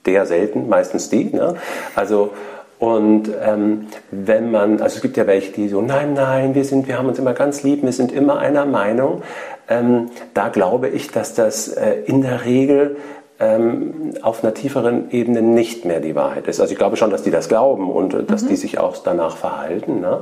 der 0.06 0.26
selten, 0.26 0.68
meistens 0.68 1.08
die. 1.08 1.25
Ne? 1.25 1.54
Also 1.94 2.32
und 2.78 3.30
ähm, 3.42 3.86
wenn 4.10 4.50
man, 4.50 4.82
also 4.82 4.96
es 4.96 5.02
gibt 5.02 5.16
ja 5.16 5.26
welche, 5.26 5.52
die 5.52 5.68
so, 5.68 5.80
nein, 5.80 6.12
nein, 6.12 6.54
wir 6.54 6.64
sind, 6.64 6.88
wir 6.88 6.98
haben 6.98 7.08
uns 7.08 7.18
immer 7.18 7.32
ganz 7.32 7.62
lieb, 7.62 7.82
wir 7.82 7.92
sind 7.92 8.12
immer 8.12 8.38
einer 8.38 8.66
Meinung. 8.66 9.22
Ähm, 9.68 10.10
da 10.34 10.48
glaube 10.48 10.88
ich, 10.88 11.10
dass 11.10 11.34
das 11.34 11.68
äh, 11.68 11.94
in 12.04 12.20
der 12.20 12.44
Regel 12.44 12.96
ähm, 13.38 14.14
auf 14.23 14.43
einer 14.43 14.55
tieferen 14.55 15.11
Ebene 15.11 15.43
nicht 15.43 15.85
mehr 15.85 16.00
die 16.00 16.14
Wahrheit 16.14 16.47
ist. 16.49 16.61
Also 16.61 16.73
ich 16.73 16.78
glaube 16.78 16.97
schon, 16.97 17.11
dass 17.11 17.23
die 17.23 17.31
das 17.31 17.49
glauben 17.49 17.90
und 17.90 18.14
äh, 18.14 18.23
dass 18.23 18.43
mhm. 18.43 18.49
die 18.49 18.57
sich 18.57 18.78
auch 18.78 18.97
danach 18.99 19.37
verhalten. 19.37 20.00
Ne? 20.00 20.21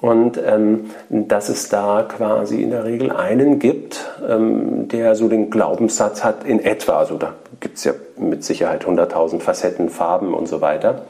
Und 0.00 0.40
ähm, 0.42 0.90
dass 1.10 1.50
es 1.50 1.68
da 1.68 2.02
quasi 2.02 2.62
in 2.62 2.70
der 2.70 2.84
Regel 2.84 3.10
einen 3.10 3.58
gibt, 3.58 4.06
ähm, 4.26 4.88
der 4.88 5.14
so 5.14 5.28
den 5.28 5.50
Glaubenssatz 5.50 6.24
hat 6.24 6.44
in 6.44 6.64
etwa, 6.64 6.98
also 6.98 7.18
da 7.18 7.34
gibt 7.60 7.76
es 7.76 7.84
ja 7.84 7.92
mit 8.16 8.42
Sicherheit 8.42 8.86
100.000 8.86 9.40
Facetten, 9.40 9.90
Farben 9.90 10.32
und 10.32 10.48
so 10.48 10.62
weiter. 10.62 11.02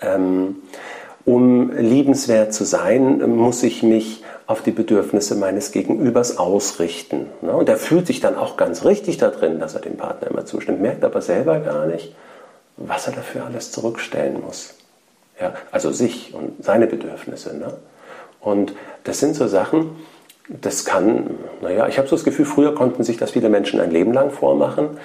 Ähm, 0.00 0.56
um 1.24 1.72
liebenswert 1.72 2.54
zu 2.54 2.64
sein, 2.64 3.36
muss 3.36 3.62
ich 3.62 3.82
mich 3.82 4.22
auf 4.46 4.62
die 4.62 4.72
Bedürfnisse 4.72 5.36
meines 5.36 5.72
Gegenübers 5.72 6.38
ausrichten. 6.38 7.26
Ne? 7.40 7.52
Und 7.52 7.68
er 7.68 7.76
fühlt 7.76 8.06
sich 8.06 8.20
dann 8.20 8.36
auch 8.36 8.56
ganz 8.56 8.84
richtig 8.84 9.16
da 9.16 9.30
drin, 9.30 9.58
dass 9.58 9.74
er 9.74 9.80
dem 9.80 9.96
Partner 9.96 10.28
immer 10.30 10.44
zustimmt, 10.44 10.80
merkt 10.80 11.04
aber 11.04 11.22
selber 11.22 11.60
gar 11.60 11.86
nicht, 11.86 12.14
was 12.76 13.06
er 13.06 13.14
dafür 13.14 13.46
alles 13.46 13.72
zurückstellen 13.72 14.40
muss. 14.40 14.74
Ja, 15.40 15.54
also 15.72 15.90
sich 15.90 16.34
und 16.34 16.62
seine 16.62 16.86
Bedürfnisse. 16.86 17.56
Ne? 17.56 17.74
Und 18.40 18.74
das 19.04 19.18
sind 19.18 19.34
so 19.34 19.48
Sachen, 19.48 19.96
das 20.48 20.84
kann, 20.84 21.38
naja, 21.62 21.88
ich 21.88 21.98
habe 21.98 22.06
so 22.06 22.16
das 22.16 22.24
Gefühl, 22.24 22.44
früher 22.44 22.74
konnten 22.74 23.02
sich 23.02 23.16
das 23.16 23.30
viele 23.30 23.48
Menschen 23.48 23.80
ein 23.80 23.90
Leben 23.90 24.12
lang 24.12 24.30
vormachen. 24.30 24.98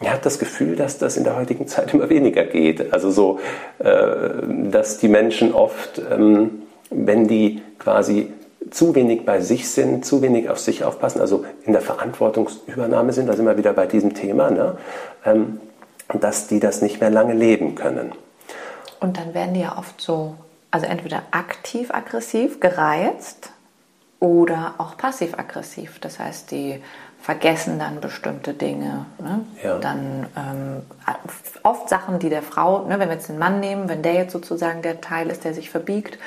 Ich 0.00 0.08
habe 0.08 0.20
das 0.22 0.38
Gefühl, 0.38 0.76
dass 0.76 0.98
das 0.98 1.16
in 1.16 1.24
der 1.24 1.36
heutigen 1.36 1.68
Zeit 1.68 1.92
immer 1.94 2.08
weniger 2.08 2.44
geht. 2.44 2.92
Also 2.92 3.10
so, 3.10 3.38
äh, 3.78 4.30
dass 4.70 4.98
die 4.98 5.08
Menschen 5.08 5.52
oft, 5.52 6.00
ähm, 6.10 6.62
wenn 6.90 7.28
die 7.28 7.62
quasi 7.78 8.32
zu 8.70 8.94
wenig 8.94 9.24
bei 9.24 9.40
sich 9.40 9.70
sind, 9.70 10.04
zu 10.04 10.22
wenig 10.22 10.48
auf 10.48 10.58
sich 10.58 10.84
aufpassen, 10.84 11.20
also 11.20 11.44
in 11.64 11.72
der 11.72 11.82
Verantwortungsübernahme 11.82 13.12
sind, 13.12 13.28
da 13.28 13.34
sind 13.34 13.46
wir 13.46 13.56
wieder 13.56 13.72
bei 13.72 13.86
diesem 13.86 14.14
Thema, 14.14 14.50
ne? 14.50 14.76
Ähm, 15.24 15.60
dass 16.12 16.46
die 16.46 16.60
das 16.60 16.82
nicht 16.82 17.00
mehr 17.00 17.10
lange 17.10 17.32
leben 17.32 17.74
können. 17.74 18.12
Und 19.00 19.16
dann 19.16 19.34
werden 19.34 19.54
die 19.54 19.60
ja 19.60 19.78
oft 19.78 20.00
so 20.00 20.34
also 20.72 20.86
entweder 20.86 21.22
aktiv-aggressiv, 21.30 22.58
gereizt 22.58 23.50
oder 24.18 24.74
auch 24.78 24.96
passiv-aggressiv. 24.96 26.00
Das 26.00 26.18
heißt, 26.18 26.50
die 26.50 26.82
vergessen 27.20 27.78
dann 27.78 28.00
bestimmte 28.00 28.54
Dinge. 28.54 29.04
Ne? 29.20 29.44
Ja. 29.62 29.78
Dann 29.78 30.26
ähm, 30.36 30.82
oft 31.62 31.88
Sachen, 31.88 32.18
die 32.18 32.30
der 32.30 32.42
Frau, 32.42 32.86
ne, 32.86 32.98
wenn 32.98 33.08
wir 33.08 33.14
jetzt 33.14 33.28
den 33.28 33.38
Mann 33.38 33.60
nehmen, 33.60 33.88
wenn 33.88 34.02
der 34.02 34.14
jetzt 34.14 34.32
sozusagen 34.32 34.82
der 34.82 35.00
Teil 35.00 35.28
ist, 35.28 35.44
der 35.44 35.52
sich 35.54 35.70
verbiegt, 35.70 36.18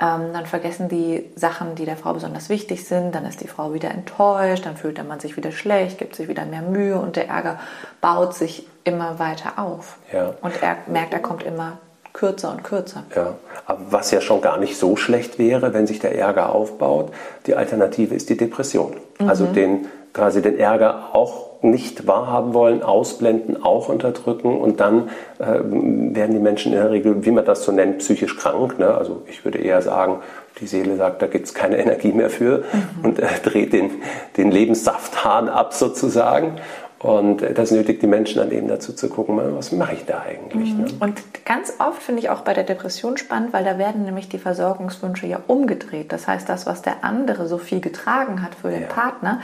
ähm, 0.00 0.32
dann 0.32 0.46
vergessen 0.46 0.88
die 0.88 1.28
Sachen, 1.34 1.74
die 1.74 1.84
der 1.84 1.96
Frau 1.96 2.12
besonders 2.12 2.48
wichtig 2.48 2.86
sind. 2.86 3.14
Dann 3.14 3.24
ist 3.24 3.40
die 3.40 3.48
Frau 3.48 3.74
wieder 3.74 3.90
enttäuscht, 3.90 4.64
dann 4.64 4.76
fühlt 4.76 4.96
der 4.96 5.04
Mann 5.04 5.18
sich 5.18 5.36
wieder 5.36 5.50
schlecht, 5.50 5.98
gibt 5.98 6.14
sich 6.14 6.28
wieder 6.28 6.44
mehr 6.44 6.62
Mühe 6.62 6.98
und 6.98 7.16
der 7.16 7.28
Ärger 7.28 7.58
baut 8.00 8.34
sich 8.34 8.68
immer 8.84 9.18
weiter 9.18 9.58
auf. 9.58 9.98
Ja. 10.12 10.34
Und 10.40 10.62
er 10.62 10.76
merkt, 10.86 11.12
er 11.12 11.20
kommt 11.20 11.42
immer 11.42 11.78
kürzer 12.12 12.50
und 12.50 12.64
kürzer. 12.64 13.04
Ja, 13.14 13.34
aber 13.66 13.80
was 13.90 14.10
ja 14.10 14.20
schon 14.20 14.40
gar 14.40 14.58
nicht 14.58 14.76
so 14.76 14.96
schlecht 14.96 15.38
wäre, 15.38 15.74
wenn 15.74 15.86
sich 15.86 15.98
der 15.98 16.16
Ärger 16.16 16.52
aufbaut. 16.54 17.12
Die 17.46 17.54
Alternative 17.54 18.14
ist 18.14 18.28
die 18.28 18.36
Depression. 18.36 18.96
Mhm. 19.18 19.28
Also 19.28 19.46
den, 19.46 19.86
quasi 20.18 20.42
den 20.42 20.58
Ärger 20.58 21.10
auch 21.14 21.62
nicht 21.62 22.08
wahrhaben 22.08 22.52
wollen, 22.52 22.82
ausblenden, 22.82 23.62
auch 23.62 23.88
unterdrücken 23.88 24.58
und 24.58 24.80
dann 24.80 25.10
äh, 25.38 25.44
werden 25.62 26.32
die 26.32 26.40
Menschen 26.40 26.72
in 26.72 26.78
der 26.78 26.90
Regel, 26.90 27.24
wie 27.24 27.30
man 27.30 27.44
das 27.44 27.62
so 27.64 27.70
nennt, 27.70 27.98
psychisch 27.98 28.36
krank. 28.36 28.80
Ne? 28.80 28.88
Also 28.88 29.22
ich 29.28 29.44
würde 29.44 29.58
eher 29.58 29.80
sagen, 29.80 30.18
die 30.60 30.66
Seele 30.66 30.96
sagt, 30.96 31.22
da 31.22 31.28
gibt 31.28 31.46
es 31.46 31.54
keine 31.54 31.78
Energie 31.82 32.10
mehr 32.12 32.30
für 32.30 32.58
mhm. 32.58 33.04
und 33.04 33.18
äh, 33.20 33.26
dreht 33.44 33.72
den, 33.72 33.92
den 34.36 34.50
Lebenssafthahn 34.50 35.48
ab 35.48 35.72
sozusagen. 35.72 36.56
Und 36.98 37.44
das 37.54 37.70
nötigt 37.70 38.02
die 38.02 38.08
Menschen 38.08 38.40
dann 38.40 38.50
eben 38.50 38.66
dazu 38.66 38.92
zu 38.92 39.08
gucken, 39.08 39.38
was 39.54 39.70
mache 39.70 39.94
ich 39.94 40.04
da 40.04 40.24
eigentlich. 40.28 40.74
Ne? 40.74 40.86
Mhm. 40.86 40.96
Und 40.98 41.44
ganz 41.44 41.74
oft 41.78 42.02
finde 42.02 42.22
ich 42.22 42.30
auch 42.30 42.40
bei 42.40 42.54
der 42.54 42.64
Depression 42.64 43.16
spannend, 43.16 43.52
weil 43.52 43.62
da 43.62 43.78
werden 43.78 44.04
nämlich 44.04 44.28
die 44.28 44.38
Versorgungswünsche 44.38 45.28
ja 45.28 45.38
umgedreht. 45.46 46.12
Das 46.12 46.26
heißt, 46.26 46.48
das, 46.48 46.66
was 46.66 46.82
der 46.82 47.04
andere 47.04 47.46
so 47.46 47.58
viel 47.58 47.80
getragen 47.80 48.42
hat 48.42 48.56
für 48.56 48.70
den 48.70 48.82
ja. 48.82 48.88
Partner, 48.88 49.40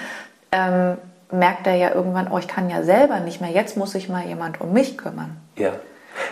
ähm, 0.55 0.97
merkt 1.33 1.67
er 1.67 1.75
ja 1.75 1.95
irgendwann, 1.95 2.31
oh, 2.31 2.39
ich 2.39 2.49
kann 2.49 2.71
ja 2.71 2.83
selber 2.83 3.21
nicht 3.21 3.41
mehr, 3.41 3.51
jetzt 3.51 3.77
muss 3.77 3.93
sich 3.93 4.09
mal 4.09 4.25
jemand 4.25 4.61
um 4.61 4.73
mich 4.73 4.97
kümmern. 4.97 5.37
Ja, 5.57 5.73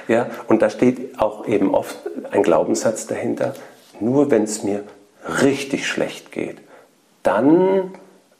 ja. 0.09 0.27
und 0.47 0.63
da 0.63 0.71
steht 0.71 1.19
auch 1.19 1.47
eben 1.47 1.75
oft 1.75 1.97
ein 2.31 2.43
Glaubenssatz 2.43 3.07
dahinter, 3.07 3.55
nur 4.01 4.31
wenn 4.31 4.45
es 4.45 4.63
mir 4.63 4.85
richtig 5.43 5.87
schlecht 5.87 6.33
geht, 6.33 6.59
dann 7.23 7.93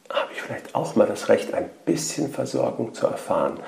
habe 0.09 0.29
ich 0.33 0.41
vielleicht 0.41 0.75
auch 0.75 0.95
mal 0.95 1.07
das 1.07 1.29
Recht, 1.29 1.53
ein 1.53 1.69
bisschen 1.85 2.31
Versorgung 2.31 2.93
zu 2.93 3.07
erfahren. 3.07 3.59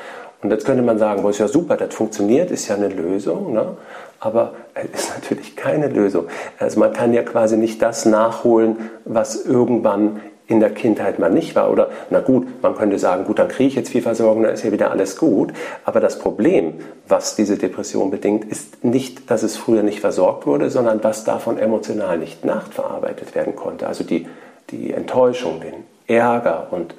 Und 0.41 0.51
jetzt 0.51 0.65
könnte 0.65 0.83
man 0.83 0.99
sagen, 0.99 1.21
boah, 1.23 1.31
ist 1.31 1.39
ja 1.39 1.47
super, 1.47 1.75
das 1.75 1.93
funktioniert, 1.93 2.51
ist 2.51 2.67
ja 2.67 2.75
eine 2.75 2.89
Lösung, 2.89 3.53
ne? 3.53 3.77
aber 4.19 4.53
es 4.73 5.01
ist 5.01 5.15
natürlich 5.15 5.55
keine 5.55 5.87
Lösung. 5.87 6.27
Also 6.59 6.79
man 6.79 6.93
kann 6.93 7.13
ja 7.13 7.23
quasi 7.23 7.57
nicht 7.57 7.81
das 7.81 8.05
nachholen, 8.05 8.91
was 9.05 9.43
irgendwann 9.43 10.21
in 10.47 10.59
der 10.59 10.69
Kindheit 10.71 11.19
mal 11.19 11.31
nicht 11.31 11.55
war. 11.55 11.71
Oder 11.71 11.89
na 12.09 12.19
gut, 12.19 12.61
man 12.61 12.75
könnte 12.75 12.99
sagen, 12.99 13.25
gut, 13.25 13.39
dann 13.39 13.47
kriege 13.47 13.67
ich 13.67 13.75
jetzt 13.75 13.89
viel 13.89 14.01
Versorgung, 14.01 14.43
dann 14.43 14.53
ist 14.53 14.63
ja 14.63 14.71
wieder 14.71 14.91
alles 14.91 15.17
gut. 15.17 15.53
Aber 15.83 15.99
das 15.99 16.19
Problem, 16.19 16.75
was 17.07 17.35
diese 17.35 17.57
Depression 17.57 18.11
bedingt, 18.11 18.45
ist 18.45 18.83
nicht, 18.83 19.29
dass 19.31 19.43
es 19.43 19.57
früher 19.57 19.83
nicht 19.83 20.01
versorgt 20.01 20.45
wurde, 20.45 20.69
sondern 20.69 21.03
was 21.03 21.23
davon 21.23 21.57
emotional 21.57 22.17
nicht 22.17 22.45
nachverarbeitet 22.45 23.33
werden 23.33 23.55
konnte. 23.55 23.87
Also 23.87 24.03
die, 24.03 24.27
die 24.69 24.93
Enttäuschung, 24.93 25.61
den 25.61 25.73
Ärger 26.07 26.67
und 26.69 26.93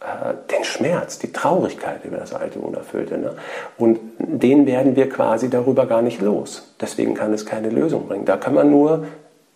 äh, 0.00 0.34
den 0.52 0.64
Schmerz, 0.64 1.20
die 1.20 1.32
Traurigkeit 1.32 2.04
über 2.04 2.16
das 2.16 2.34
alte 2.34 2.58
Unerfüllte. 2.58 3.16
Ne? 3.16 3.34
Und 3.76 4.00
den 4.18 4.66
werden 4.66 4.96
wir 4.96 5.08
quasi 5.08 5.50
darüber 5.50 5.86
gar 5.86 6.02
nicht 6.02 6.20
los. 6.20 6.74
Deswegen 6.80 7.14
kann 7.14 7.32
es 7.32 7.46
keine 7.46 7.70
Lösung 7.70 8.08
bringen. 8.08 8.24
Da 8.24 8.36
kann 8.36 8.54
man 8.54 8.70
nur 8.70 9.06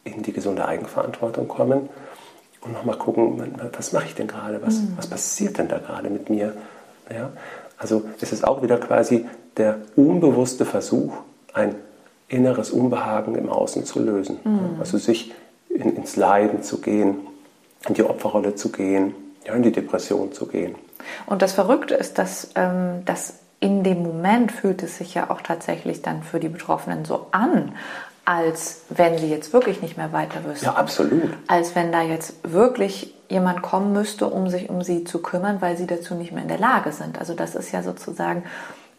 in 0.04 0.22
die 0.22 0.32
gesunde 0.32 0.66
Eigenverantwortung 0.66 1.48
kommen 1.48 1.88
und 2.62 2.72
nochmal 2.72 2.96
gucken, 2.96 3.42
was 3.72 3.92
mache 3.92 4.06
ich 4.06 4.14
denn 4.14 4.28
gerade, 4.28 4.62
was, 4.62 4.80
mhm. 4.80 4.94
was 4.96 5.06
passiert 5.06 5.58
denn 5.58 5.68
da 5.68 5.78
gerade 5.78 6.10
mit 6.10 6.30
mir. 6.30 6.54
Ja? 7.10 7.30
Also 7.76 8.04
es 8.20 8.32
ist 8.32 8.46
auch 8.46 8.62
wieder 8.62 8.78
quasi 8.78 9.26
der 9.56 9.78
unbewusste 9.96 10.64
Versuch, 10.64 11.12
ein 11.52 11.74
inneres 12.28 12.70
Unbehagen 12.70 13.34
im 13.34 13.48
Außen 13.48 13.84
zu 13.84 14.00
lösen. 14.00 14.38
Mhm. 14.44 14.76
Also 14.78 14.96
sich 14.98 15.32
in, 15.68 15.96
ins 15.96 16.16
Leiden 16.16 16.62
zu 16.62 16.80
gehen, 16.80 17.16
in 17.88 17.94
die 17.94 18.04
Opferrolle 18.04 18.54
zu 18.54 18.70
gehen, 18.70 19.14
ja, 19.44 19.54
in 19.54 19.62
die 19.62 19.72
Depression 19.72 20.32
zu 20.32 20.46
gehen. 20.46 20.76
Und 21.26 21.42
das 21.42 21.52
Verrückte 21.52 21.94
ist, 21.94 22.18
dass, 22.18 22.50
ähm, 22.54 23.04
dass 23.04 23.40
in 23.58 23.82
dem 23.82 24.02
Moment 24.02 24.52
fühlt 24.52 24.82
es 24.82 24.98
sich 24.98 25.14
ja 25.14 25.30
auch 25.30 25.40
tatsächlich 25.40 26.02
dann 26.02 26.22
für 26.22 26.40
die 26.40 26.48
Betroffenen 26.48 27.04
so 27.04 27.26
an, 27.32 27.72
als 28.24 28.82
wenn 28.88 29.18
sie 29.18 29.28
jetzt 29.28 29.52
wirklich 29.52 29.82
nicht 29.82 29.96
mehr 29.96 30.12
weiter 30.12 30.44
wüssten. 30.44 30.66
Ja, 30.66 30.74
absolut. 30.74 31.36
Als 31.48 31.74
wenn 31.74 31.90
da 31.90 32.02
jetzt 32.02 32.34
wirklich 32.42 33.14
jemand 33.28 33.62
kommen 33.62 33.92
müsste, 33.92 34.26
um 34.26 34.48
sich 34.48 34.68
um 34.68 34.82
sie 34.82 35.04
zu 35.04 35.20
kümmern, 35.20 35.60
weil 35.60 35.76
sie 35.76 35.86
dazu 35.86 36.14
nicht 36.14 36.32
mehr 36.32 36.42
in 36.42 36.48
der 36.48 36.58
Lage 36.58 36.92
sind. 36.92 37.18
Also 37.18 37.34
das 37.34 37.54
ist 37.54 37.72
ja 37.72 37.82
sozusagen, 37.82 38.44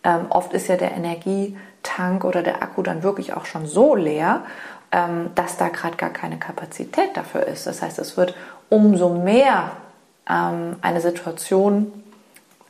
ähm, 0.03 0.25
oft 0.29 0.53
ist 0.53 0.67
ja 0.67 0.75
der 0.75 0.91
Energietank 0.91 2.25
oder 2.25 2.41
der 2.41 2.61
Akku 2.61 2.81
dann 2.81 3.03
wirklich 3.03 3.33
auch 3.33 3.45
schon 3.45 3.65
so 3.65 3.95
leer, 3.95 4.41
ähm, 4.91 5.29
dass 5.35 5.57
da 5.57 5.69
gerade 5.69 5.95
gar 5.95 6.09
keine 6.09 6.37
Kapazität 6.37 7.15
dafür 7.15 7.47
ist. 7.47 7.65
Das 7.65 7.81
heißt, 7.81 7.99
es 7.99 8.17
wird 8.17 8.35
umso 8.69 9.09
mehr 9.09 9.71
ähm, 10.29 10.77
eine 10.81 10.99
Situation 10.99 11.93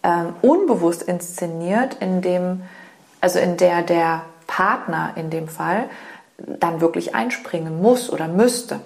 ähm, 0.03 0.35
unbewusst 0.41 1.01
inszeniert, 1.03 1.95
in 1.99 2.21
dem 2.21 2.61
Also 3.21 3.39
in 3.39 3.55
der 3.57 3.81
der 3.81 4.23
Partner 4.47 5.13
in 5.15 5.29
dem 5.29 5.47
Fall 5.47 5.85
dann 6.37 6.81
wirklich 6.81 7.15
einspringen 7.15 7.81
muss 7.81 8.09
oder 8.09 8.27
müsste. 8.27 8.79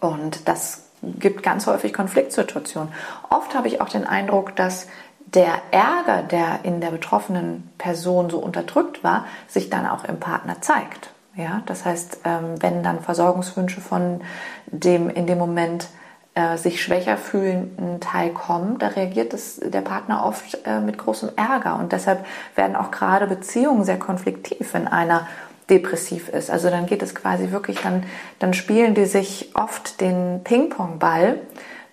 Und 0.00 0.48
das 0.48 0.84
gibt 1.02 1.42
ganz 1.42 1.66
häufig 1.66 1.92
Konfliktsituationen. 1.92 2.92
Oft 3.30 3.54
habe 3.54 3.68
ich 3.68 3.80
auch 3.80 3.88
den 3.88 4.06
Eindruck, 4.06 4.56
dass 4.56 4.86
der 5.34 5.54
Ärger, 5.70 6.22
der 6.22 6.60
in 6.62 6.80
der 6.80 6.90
betroffenen 6.90 7.70
Person 7.78 8.30
so 8.30 8.38
unterdrückt 8.38 9.02
war, 9.02 9.26
sich 9.48 9.68
dann 9.70 9.86
auch 9.86 10.04
im 10.04 10.20
Partner 10.20 10.60
zeigt. 10.60 11.10
Ja, 11.36 11.62
das 11.66 11.84
heißt, 11.84 12.20
ähm, 12.24 12.54
wenn 12.60 12.84
dann 12.84 13.00
Versorgungswünsche 13.00 13.80
von 13.80 14.20
dem 14.66 15.10
in 15.10 15.26
dem 15.26 15.38
Moment 15.38 15.88
äh, 16.34 16.56
sich 16.56 16.80
schwächer 16.80 17.16
fühlenden 17.16 18.00
Teil 18.00 18.30
kommen, 18.30 18.78
da 18.78 18.88
reagiert 18.88 19.32
das, 19.32 19.58
der 19.60 19.80
Partner 19.80 20.24
oft 20.24 20.58
äh, 20.64 20.78
mit 20.78 20.96
großem 20.96 21.30
Ärger. 21.34 21.76
Und 21.76 21.90
deshalb 21.92 22.24
werden 22.54 22.76
auch 22.76 22.92
gerade 22.92 23.26
Beziehungen 23.26 23.82
sehr 23.82 23.98
konfliktiv, 23.98 24.74
wenn 24.74 24.86
einer 24.86 25.26
depressiv 25.70 26.28
ist. 26.28 26.50
Also 26.50 26.70
dann 26.70 26.86
geht 26.86 27.02
es 27.02 27.14
quasi 27.14 27.50
wirklich, 27.50 27.80
dann, 27.80 28.04
dann 28.38 28.54
spielen 28.54 28.94
die 28.94 29.06
sich 29.06 29.50
oft 29.54 30.00
den 30.00 30.42
Ping-Pong-Ball 30.44 31.40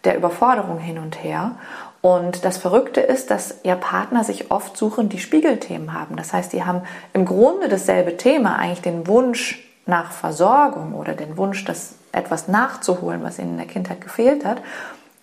der 0.03 0.17
Überforderung 0.17 0.79
hin 0.79 0.97
und 0.97 1.23
her. 1.23 1.55
Und 2.01 2.45
das 2.45 2.57
Verrückte 2.57 2.99
ist, 2.99 3.29
dass 3.29 3.59
ja 3.63 3.75
Partner 3.75 4.23
sich 4.23 4.49
oft 4.49 4.75
suchen, 4.75 5.09
die 5.09 5.19
Spiegelthemen 5.19 5.93
haben. 5.93 6.15
Das 6.15 6.33
heißt, 6.33 6.51
die 6.51 6.63
haben 6.63 6.81
im 7.13 7.25
Grunde 7.25 7.69
dasselbe 7.69 8.17
Thema, 8.17 8.57
eigentlich 8.57 8.81
den 8.81 9.07
Wunsch 9.07 9.67
nach 9.85 10.11
Versorgung 10.11 10.95
oder 10.95 11.13
den 11.13 11.37
Wunsch, 11.37 11.63
das 11.63 11.95
etwas 12.11 12.47
nachzuholen, 12.47 13.23
was 13.23 13.39
ihnen 13.39 13.51
in 13.51 13.57
der 13.57 13.67
Kindheit 13.67 14.01
gefehlt 14.01 14.45
hat. 14.45 14.61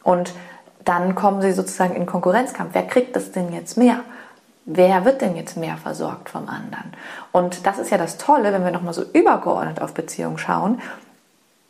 Und 0.05 0.33
dann 0.85 1.15
kommen 1.15 1.43
sie 1.43 1.53
sozusagen 1.53 1.97
in 1.97 2.07
Konkurrenzkampf. 2.07 2.71
Wer 2.73 2.87
kriegt 2.87 3.15
das 3.17 3.33
denn 3.33 3.53
jetzt 3.53 3.77
mehr? 3.77 4.01
Wer 4.71 5.07
wird 5.07 5.23
denn 5.23 5.35
jetzt 5.35 5.57
mehr 5.57 5.79
versorgt 5.79 6.29
vom 6.29 6.47
anderen? 6.47 6.93
Und 7.33 7.67
das 7.67 7.79
ist 7.79 7.91
ja 7.91 7.97
das 7.97 8.19
Tolle, 8.19 8.53
wenn 8.53 8.65
wir 8.65 8.71
nochmal 8.71 8.93
so 8.93 9.03
übergeordnet 9.03 9.81
auf 9.81 9.95
Beziehungen 9.95 10.37
schauen, 10.37 10.83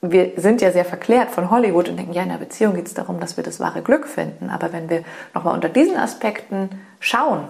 wir 0.00 0.32
sind 0.36 0.60
ja 0.60 0.72
sehr 0.72 0.84
verklärt 0.84 1.30
von 1.30 1.48
Hollywood 1.48 1.88
und 1.88 1.96
denken, 1.96 2.12
ja, 2.12 2.24
in 2.24 2.28
der 2.28 2.38
Beziehung 2.38 2.74
geht 2.74 2.88
es 2.88 2.94
darum, 2.94 3.20
dass 3.20 3.36
wir 3.36 3.44
das 3.44 3.60
wahre 3.60 3.82
Glück 3.82 4.08
finden. 4.08 4.50
Aber 4.50 4.72
wenn 4.72 4.90
wir 4.90 5.04
nochmal 5.32 5.54
unter 5.54 5.68
diesen 5.68 5.96
Aspekten 5.96 6.70
schauen, 6.98 7.44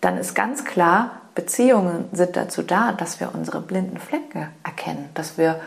dann 0.00 0.18
ist 0.18 0.34
ganz 0.34 0.64
klar, 0.64 1.20
Beziehungen 1.36 2.06
sind 2.10 2.36
dazu 2.36 2.62
da, 2.62 2.90
dass 2.90 3.20
wir 3.20 3.32
unsere 3.32 3.60
blinden 3.60 3.98
Flecke 3.98 4.48
erkennen, 4.64 5.08
dass 5.14 5.38
wir 5.38 5.60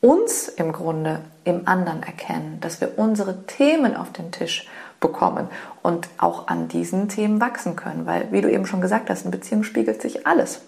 uns 0.00 0.46
im 0.46 0.70
Grunde 0.70 1.22
im 1.42 1.66
anderen 1.66 2.04
erkennen, 2.04 2.58
dass 2.60 2.80
wir 2.80 2.98
unsere 2.98 3.46
Themen 3.46 3.96
auf 3.96 4.12
den 4.12 4.30
Tisch 4.30 4.68
bekommen 5.00 5.48
und 5.82 6.08
auch 6.18 6.48
an 6.48 6.68
diesen 6.68 7.08
Themen 7.08 7.40
wachsen 7.40 7.74
können. 7.74 8.06
Weil, 8.06 8.30
wie 8.30 8.42
du 8.42 8.50
eben 8.50 8.66
schon 8.66 8.80
gesagt 8.80 9.10
hast, 9.10 9.24
in 9.24 9.30
Beziehung 9.30 9.62
spiegelt 9.62 10.00
sich 10.00 10.26
alles. 10.26 10.60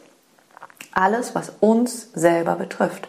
Alles, 0.92 1.34
was 1.34 1.52
uns 1.60 2.08
selber 2.14 2.56
betrifft. 2.56 3.08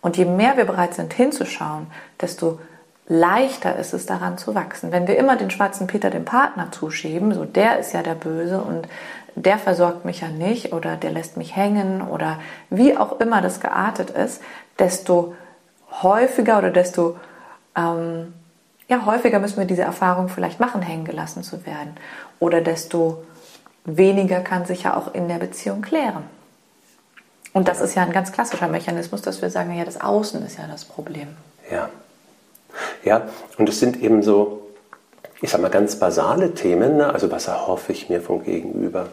Und 0.00 0.16
je 0.16 0.24
mehr 0.24 0.56
wir 0.56 0.64
bereit 0.64 0.94
sind 0.94 1.12
hinzuschauen, 1.12 1.88
desto 2.20 2.60
leichter 3.08 3.76
ist 3.76 3.94
es 3.94 4.06
daran 4.06 4.38
zu 4.38 4.54
wachsen. 4.54 4.92
Wenn 4.92 5.08
wir 5.08 5.16
immer 5.16 5.36
den 5.36 5.50
schwarzen 5.50 5.86
Peter 5.86 6.10
dem 6.10 6.24
Partner 6.24 6.70
zuschieben, 6.70 7.32
so 7.32 7.44
der 7.44 7.78
ist 7.78 7.92
ja 7.92 8.02
der 8.02 8.14
Böse 8.14 8.60
und 8.60 8.86
der 9.34 9.58
versorgt 9.58 10.04
mich 10.04 10.20
ja 10.20 10.28
nicht 10.28 10.72
oder 10.72 10.96
der 10.96 11.10
lässt 11.10 11.36
mich 11.36 11.56
hängen 11.56 12.02
oder 12.02 12.38
wie 12.70 12.96
auch 12.96 13.20
immer 13.20 13.40
das 13.40 13.60
geartet 13.60 14.10
ist, 14.10 14.42
desto 14.78 15.34
häufiger 16.02 16.58
oder 16.58 16.70
desto 16.70 17.16
ähm, 17.76 18.34
ja, 18.88 19.04
häufiger 19.04 19.38
müssen 19.38 19.58
wir 19.58 19.66
diese 19.66 19.82
Erfahrung 19.82 20.28
vielleicht 20.28 20.60
machen, 20.60 20.80
hängen 20.82 21.04
gelassen 21.04 21.42
zu 21.42 21.66
werden. 21.66 21.94
Oder 22.40 22.62
desto 22.62 23.22
weniger 23.84 24.40
kann 24.40 24.64
sich 24.64 24.84
ja 24.84 24.96
auch 24.96 25.14
in 25.14 25.28
der 25.28 25.38
Beziehung 25.38 25.82
klären. 25.82 26.24
Und 27.52 27.68
das 27.68 27.80
ist 27.80 27.94
ja 27.94 28.02
ein 28.02 28.12
ganz 28.12 28.32
klassischer 28.32 28.68
Mechanismus, 28.68 29.22
dass 29.22 29.42
wir 29.42 29.50
sagen, 29.50 29.76
ja, 29.76 29.84
das 29.84 30.00
Außen 30.00 30.44
ist 30.44 30.58
ja 30.58 30.66
das 30.66 30.84
Problem. 30.84 31.28
Ja. 31.70 31.88
Ja, 33.04 33.28
und 33.56 33.68
es 33.68 33.80
sind 33.80 34.02
eben 34.02 34.22
so, 34.22 34.68
ich 35.40 35.50
sag 35.50 35.60
mal, 35.60 35.70
ganz 35.70 35.96
basale 35.96 36.54
Themen. 36.54 36.98
Ne? 36.98 37.12
Also, 37.12 37.30
was 37.30 37.48
erhoffe 37.48 37.92
ich 37.92 38.08
mir 38.08 38.20
vom 38.20 38.44
Gegenüber? 38.44 39.08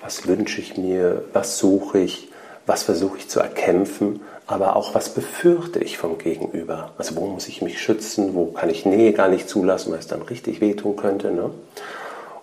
Was 0.00 0.26
wünsche 0.26 0.60
ich 0.60 0.76
mir? 0.76 1.24
Was 1.32 1.58
suche 1.58 2.00
ich? 2.00 2.30
Was 2.66 2.82
versuche 2.82 3.18
ich 3.18 3.28
zu 3.28 3.40
erkämpfen? 3.40 4.20
Aber 4.48 4.76
auch, 4.76 4.94
was 4.94 5.10
befürchte 5.10 5.78
ich 5.78 5.98
vom 5.98 6.16
Gegenüber? 6.16 6.92
Also, 6.96 7.16
wo 7.16 7.26
muss 7.26 7.48
ich 7.48 7.60
mich 7.60 7.80
schützen? 7.80 8.34
Wo 8.34 8.46
kann 8.46 8.70
ich 8.70 8.86
Nähe 8.86 9.12
gar 9.12 9.28
nicht 9.28 9.46
zulassen, 9.46 9.92
weil 9.92 9.98
es 9.98 10.06
dann 10.06 10.22
richtig 10.22 10.62
wehtun 10.62 10.96
könnte? 10.96 11.30
Ne? 11.30 11.50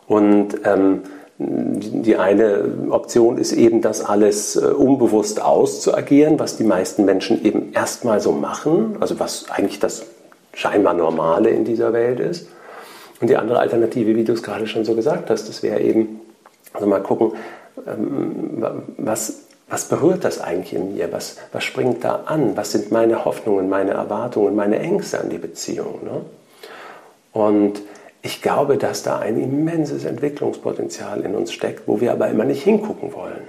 Und 0.08 0.56
ähm, 0.66 1.02
die 1.40 2.16
eine 2.16 2.64
Option 2.92 3.40
ist 3.40 3.54
eben, 3.54 3.82
das 3.82 4.06
alles 4.06 4.56
äh, 4.56 4.68
unbewusst 4.68 5.42
auszuagieren, 5.42 6.38
was 6.40 6.58
die 6.58 6.64
meisten 6.64 7.06
Menschen 7.06 7.44
eben 7.44 7.74
erstmal 7.74 8.22
so 8.22 8.32
machen, 8.32 8.98
also 9.00 9.20
was 9.20 9.50
eigentlich 9.50 9.80
das 9.80 10.06
scheinbar 10.54 10.94
Normale 10.94 11.50
in 11.50 11.66
dieser 11.66 11.92
Welt 11.92 12.20
ist. 12.20 12.48
Und 13.20 13.32
die 13.32 13.36
andere 13.36 13.60
Alternative, 13.60 14.16
wie 14.16 14.24
du 14.24 14.34
es 14.34 14.44
gerade 14.44 14.68
schon 14.68 14.86
so 14.86 14.94
gesagt 14.94 15.32
hast, 15.32 15.50
das 15.50 15.64
wäre 15.64 15.82
eben, 15.82 16.22
also 16.72 16.86
mal 16.86 17.02
gucken, 17.02 17.32
ähm, 17.88 18.64
was, 18.98 19.45
was 19.68 19.90
berührt 19.90 20.24
das 20.24 20.40
eigentlich 20.40 20.74
in 20.74 20.96
mir? 20.96 21.12
Was, 21.12 21.38
was 21.52 21.64
springt 21.64 22.04
da 22.04 22.24
an? 22.28 22.56
Was 22.56 22.72
sind 22.72 22.92
meine 22.92 23.26
Hoffnungen, 23.26 23.68
meine 23.68 23.92
Erwartungen, 23.92 24.56
meine 24.56 24.80
Ängste 24.80 25.20
an 25.20 25.30
die 25.30 25.40
Beziehung? 25.40 26.04
Ne? 26.04 26.22
Und 27.34 27.82
ich 28.22 28.42
glaube, 28.42 28.78
dass 28.78 29.04
da 29.04 29.20
ein 29.20 29.42
immenses 29.42 30.06
Entwicklungspotenzial 30.06 31.22
in 31.22 31.36
uns 31.36 31.52
steckt, 31.52 31.88
wo 31.88 32.00
wir 32.00 32.12
aber 32.12 32.28
immer 32.28 32.44
nicht 32.44 32.64
hingucken 32.64 33.14
wollen. 33.14 33.48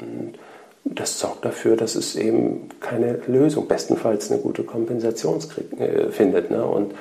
Und 0.00 0.38
das 0.84 1.18
sorgt 1.18 1.44
dafür, 1.44 1.76
dass 1.76 1.94
es 1.94 2.14
eben 2.14 2.68
keine 2.80 3.20
Lösung, 3.26 3.66
bestenfalls 3.66 4.30
eine 4.30 4.40
gute 4.40 4.64
Kompensation 4.64 5.38
äh, 5.78 6.10
findet. 6.10 6.50
Ne? 6.50 6.64
Und 6.64 6.94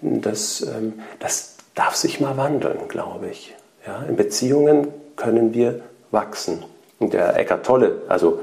das, 0.00 0.62
ähm, 0.62 0.94
das 1.20 1.56
darf 1.74 1.94
sich 1.94 2.20
mal 2.20 2.36
wandeln, 2.36 2.88
glaube 2.88 3.28
ich. 3.30 3.54
Ja? 3.86 4.02
In 4.08 4.16
Beziehungen 4.16 4.88
können 5.16 5.54
wir 5.54 5.80
wachsen. 6.10 6.64
Und 7.00 7.14
der 7.14 7.36
Eckart 7.36 7.64
Tolle, 7.64 8.02
also 8.08 8.40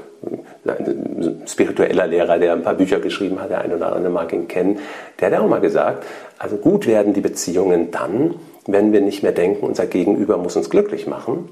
ein 0.66 1.42
spiritueller 1.46 2.06
Lehrer, 2.06 2.38
der 2.38 2.52
ein 2.52 2.62
paar 2.62 2.74
Bücher 2.74 2.98
geschrieben 2.98 3.40
hat, 3.40 3.50
der 3.50 3.60
ein 3.60 3.72
oder 3.72 3.94
andere 3.94 4.12
mag 4.12 4.32
ihn 4.32 4.48
kennen, 4.48 4.80
der 5.18 5.30
hat 5.30 5.38
auch 5.38 5.48
mal 5.48 5.60
gesagt, 5.60 6.04
also 6.38 6.56
gut 6.56 6.86
werden 6.86 7.14
die 7.14 7.20
Beziehungen 7.20 7.90
dann, 7.90 8.34
wenn 8.66 8.92
wir 8.92 9.00
nicht 9.00 9.22
mehr 9.22 9.32
denken, 9.32 9.64
unser 9.64 9.86
Gegenüber 9.86 10.36
muss 10.36 10.56
uns 10.56 10.70
glücklich 10.70 11.06
machen, 11.06 11.48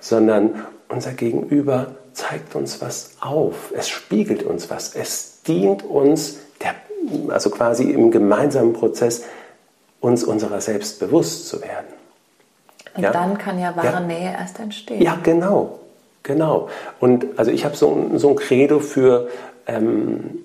sondern 0.00 0.66
unser 0.88 1.12
Gegenüber 1.12 1.88
zeigt 2.12 2.54
uns 2.54 2.80
was 2.80 3.16
auf, 3.20 3.72
es 3.74 3.88
spiegelt 3.88 4.42
uns 4.42 4.70
was, 4.70 4.94
es 4.94 5.42
dient 5.42 5.82
uns, 5.82 6.40
der, 6.62 6.74
also 7.32 7.50
quasi 7.50 7.90
im 7.90 8.10
gemeinsamen 8.10 8.74
Prozess, 8.74 9.24
uns 10.00 10.24
unserer 10.24 10.60
selbst 10.60 11.00
bewusst 11.00 11.48
zu 11.48 11.60
werden. 11.62 11.86
Und 12.96 13.02
ja? 13.02 13.12
dann 13.12 13.38
kann 13.38 13.58
ja 13.58 13.74
wahre 13.76 13.86
ja. 13.86 14.00
Nähe 14.00 14.32
erst 14.32 14.58
entstehen. 14.58 15.00
Ja, 15.00 15.16
genau. 15.22 15.78
Genau. 16.22 16.68
Und 16.98 17.26
also 17.36 17.50
ich 17.50 17.64
habe 17.64 17.76
so, 17.76 18.10
so 18.16 18.30
ein 18.30 18.36
Credo 18.36 18.78
für, 18.78 19.28
ähm, 19.66 20.44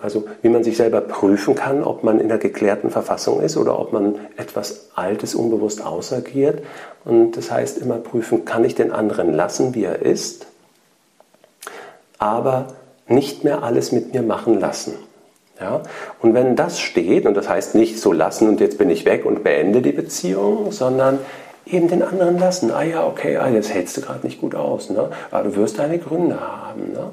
also 0.00 0.24
wie 0.42 0.48
man 0.48 0.62
sich 0.62 0.76
selber 0.76 1.00
prüfen 1.00 1.54
kann, 1.54 1.82
ob 1.82 2.04
man 2.04 2.20
in 2.20 2.30
einer 2.30 2.38
geklärten 2.38 2.90
Verfassung 2.90 3.40
ist 3.40 3.56
oder 3.56 3.78
ob 3.78 3.92
man 3.92 4.16
etwas 4.36 4.90
Altes 4.94 5.34
unbewusst 5.34 5.84
ausagiert. 5.84 6.62
Und 7.04 7.36
das 7.36 7.50
heißt 7.50 7.78
immer 7.78 7.96
prüfen, 7.96 8.44
kann 8.44 8.64
ich 8.64 8.74
den 8.74 8.92
anderen 8.92 9.32
lassen, 9.32 9.74
wie 9.74 9.84
er 9.84 10.02
ist, 10.02 10.46
aber 12.18 12.68
nicht 13.08 13.42
mehr 13.42 13.64
alles 13.64 13.90
mit 13.90 14.14
mir 14.14 14.22
machen 14.22 14.60
lassen. 14.60 14.94
Ja? 15.60 15.82
Und 16.20 16.34
wenn 16.34 16.54
das 16.54 16.78
steht, 16.80 17.26
und 17.26 17.34
das 17.34 17.48
heißt 17.48 17.74
nicht 17.74 17.98
so 17.98 18.12
lassen 18.12 18.48
und 18.48 18.60
jetzt 18.60 18.78
bin 18.78 18.90
ich 18.90 19.04
weg 19.04 19.24
und 19.24 19.42
beende 19.42 19.82
die 19.82 19.92
Beziehung, 19.92 20.70
sondern 20.70 21.18
eben 21.66 21.88
den 21.88 22.02
anderen 22.02 22.38
lassen. 22.38 22.70
Ah 22.70 22.82
ja, 22.82 23.06
okay, 23.06 23.36
ah, 23.36 23.48
jetzt 23.48 23.72
hältst 23.72 23.96
du 23.96 24.00
gerade 24.00 24.26
nicht 24.26 24.40
gut 24.40 24.54
aus. 24.54 24.90
Ne? 24.90 25.08
Aber 25.30 25.40
ah, 25.40 25.42
du 25.42 25.56
wirst 25.56 25.78
deine 25.78 25.98
Gründe 25.98 26.38
haben. 26.40 26.92
Ne? 26.92 27.10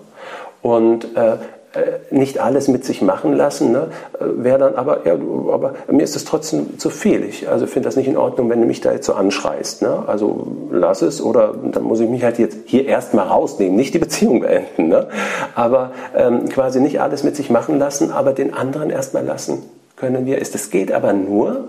Und 0.61 1.15
äh, 1.15 1.37
äh, 1.73 1.99
nicht 2.09 2.39
alles 2.39 2.67
mit 2.67 2.83
sich 2.83 3.03
machen 3.03 3.33
lassen, 3.33 3.71
ne? 3.71 3.89
Äh, 4.19 4.43
wäre 4.43 4.57
dann 4.57 4.73
aber, 4.73 5.05
ja, 5.05 5.13
aber 5.13 5.75
mir 5.91 6.01
ist 6.01 6.15
das 6.15 6.25
trotzdem 6.25 6.79
zu 6.79 6.89
viel. 6.89 7.23
Ich 7.23 7.47
also 7.47 7.67
finde 7.67 7.87
das 7.87 7.95
nicht 7.95 8.07
in 8.07 8.17
Ordnung, 8.17 8.49
wenn 8.49 8.59
du 8.59 8.65
mich 8.65 8.81
da 8.81 8.91
jetzt 8.91 9.05
so 9.05 9.13
anschreist. 9.13 9.83
Ne? 9.83 10.03
Also 10.07 10.47
lass 10.71 11.03
es 11.03 11.21
oder 11.21 11.53
dann 11.71 11.83
muss 11.83 11.99
ich 11.99 12.09
mich 12.09 12.23
halt 12.23 12.39
jetzt 12.39 12.57
hier 12.65 12.87
erstmal 12.87 13.27
rausnehmen, 13.27 13.75
nicht 13.75 13.93
die 13.93 13.99
Beziehung 13.99 14.39
beenden. 14.39 14.87
Ne? 14.87 15.09
Aber 15.53 15.91
ähm, 16.15 16.49
quasi 16.49 16.79
nicht 16.79 17.01
alles 17.01 17.23
mit 17.23 17.35
sich 17.35 17.51
machen 17.51 17.77
lassen, 17.77 18.11
aber 18.11 18.33
den 18.33 18.51
anderen 18.51 18.89
erstmal 18.89 19.23
lassen 19.23 19.61
können 19.95 20.25
wir. 20.25 20.39
Ist 20.39 20.55
das 20.55 20.71
geht 20.71 20.91
aber 20.91 21.13
nur, 21.13 21.67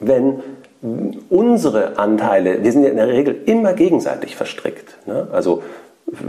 wenn 0.00 0.40
unsere 1.30 1.98
Anteile, 1.98 2.62
wir 2.64 2.72
sind 2.72 2.82
ja 2.82 2.90
in 2.90 2.96
der 2.96 3.08
Regel 3.08 3.36
immer 3.46 3.72
gegenseitig 3.72 4.36
verstrickt. 4.36 4.96
Ne? 5.06 5.28
Also 5.32 5.62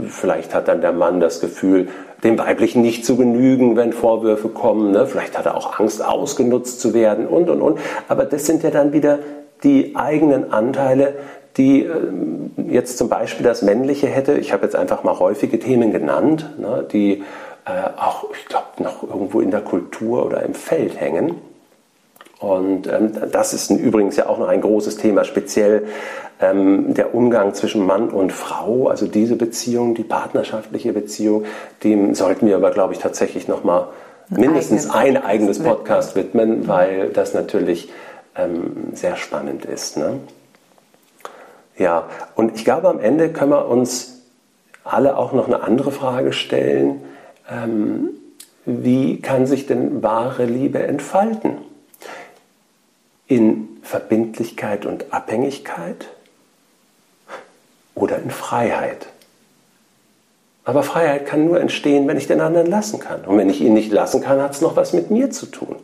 vielleicht 0.08 0.54
hat 0.54 0.68
dann 0.68 0.80
der 0.80 0.92
Mann 0.92 1.20
das 1.20 1.40
Gefühl, 1.40 1.88
dem 2.22 2.38
Weiblichen 2.38 2.80
nicht 2.80 3.04
zu 3.04 3.16
genügen, 3.16 3.76
wenn 3.76 3.92
Vorwürfe 3.92 4.48
kommen. 4.48 4.92
Ne? 4.92 5.06
Vielleicht 5.06 5.36
hat 5.36 5.46
er 5.46 5.56
auch 5.56 5.78
Angst, 5.78 6.04
ausgenutzt 6.04 6.80
zu 6.80 6.94
werden 6.94 7.26
und, 7.26 7.50
und, 7.50 7.60
und. 7.60 7.78
Aber 8.08 8.24
das 8.24 8.46
sind 8.46 8.62
ja 8.62 8.70
dann 8.70 8.92
wieder 8.92 9.18
die 9.62 9.96
eigenen 9.96 10.52
Anteile, 10.52 11.14
die 11.56 11.84
äh, 11.84 11.90
jetzt 12.68 12.98
zum 12.98 13.08
Beispiel 13.08 13.44
das 13.44 13.62
Männliche 13.62 14.06
hätte, 14.06 14.34
ich 14.34 14.52
habe 14.52 14.64
jetzt 14.64 14.76
einfach 14.76 15.04
mal 15.04 15.18
häufige 15.18 15.58
Themen 15.58 15.92
genannt, 15.92 16.50
ne, 16.58 16.84
die 16.90 17.22
äh, 17.64 17.88
auch, 17.96 18.26
ich 18.32 18.46
glaube, 18.46 18.82
noch 18.82 19.02
irgendwo 19.02 19.40
in 19.40 19.50
der 19.50 19.60
Kultur 19.60 20.26
oder 20.26 20.42
im 20.42 20.54
Feld 20.54 21.00
hängen. 21.00 21.36
Und 22.40 22.86
ähm, 22.86 23.12
das 23.32 23.54
ist 23.54 23.70
übrigens 23.70 24.16
ja 24.16 24.26
auch 24.26 24.38
noch 24.38 24.48
ein 24.48 24.60
großes 24.60 24.96
Thema, 24.96 25.24
speziell 25.24 25.86
ähm, 26.40 26.94
der 26.94 27.14
Umgang 27.14 27.54
zwischen 27.54 27.86
Mann 27.86 28.08
und 28.10 28.32
Frau, 28.32 28.88
also 28.88 29.06
diese 29.06 29.36
Beziehung, 29.36 29.94
die 29.94 30.02
partnerschaftliche 30.02 30.92
Beziehung, 30.92 31.44
dem 31.84 32.14
sollten 32.14 32.46
wir 32.46 32.56
aber, 32.56 32.70
glaube 32.70 32.92
ich, 32.92 32.98
tatsächlich 32.98 33.48
nochmal 33.48 33.88
mindestens 34.28 34.90
ein 34.90 35.16
eigenes 35.16 35.62
Podcast 35.62 36.16
widmen, 36.16 36.66
weil 36.66 37.10
das 37.10 37.34
natürlich 37.34 37.90
ähm, 38.36 38.88
sehr 38.94 39.16
spannend 39.16 39.64
ist. 39.64 39.96
Ne? 39.96 40.20
Ja, 41.76 42.08
und 42.34 42.56
ich 42.56 42.64
glaube, 42.64 42.88
am 42.88 43.00
Ende 43.00 43.30
können 43.30 43.50
wir 43.50 43.68
uns 43.68 44.22
alle 44.84 45.16
auch 45.16 45.32
noch 45.32 45.46
eine 45.46 45.62
andere 45.62 45.92
Frage 45.92 46.32
stellen. 46.32 47.00
Ähm, 47.50 48.10
wie 48.64 49.20
kann 49.20 49.46
sich 49.46 49.66
denn 49.66 50.02
wahre 50.02 50.44
Liebe 50.46 50.82
entfalten? 50.82 51.58
In 53.26 53.78
Verbindlichkeit 53.82 54.86
und 54.86 55.12
Abhängigkeit 55.12 56.08
oder 57.94 58.18
in 58.18 58.30
Freiheit? 58.30 59.06
Aber 60.64 60.82
Freiheit 60.82 61.26
kann 61.26 61.44
nur 61.46 61.60
entstehen, 61.60 62.08
wenn 62.08 62.16
ich 62.16 62.26
den 62.26 62.40
anderen 62.40 62.66
lassen 62.66 62.98
kann. 62.98 63.24
Und 63.24 63.36
wenn 63.36 63.50
ich 63.50 63.60
ihn 63.60 63.74
nicht 63.74 63.92
lassen 63.92 64.22
kann, 64.22 64.40
hat 64.40 64.52
es 64.52 64.62
noch 64.62 64.76
was 64.76 64.94
mit 64.94 65.10
mir 65.10 65.30
zu 65.30 65.46
tun. 65.46 65.76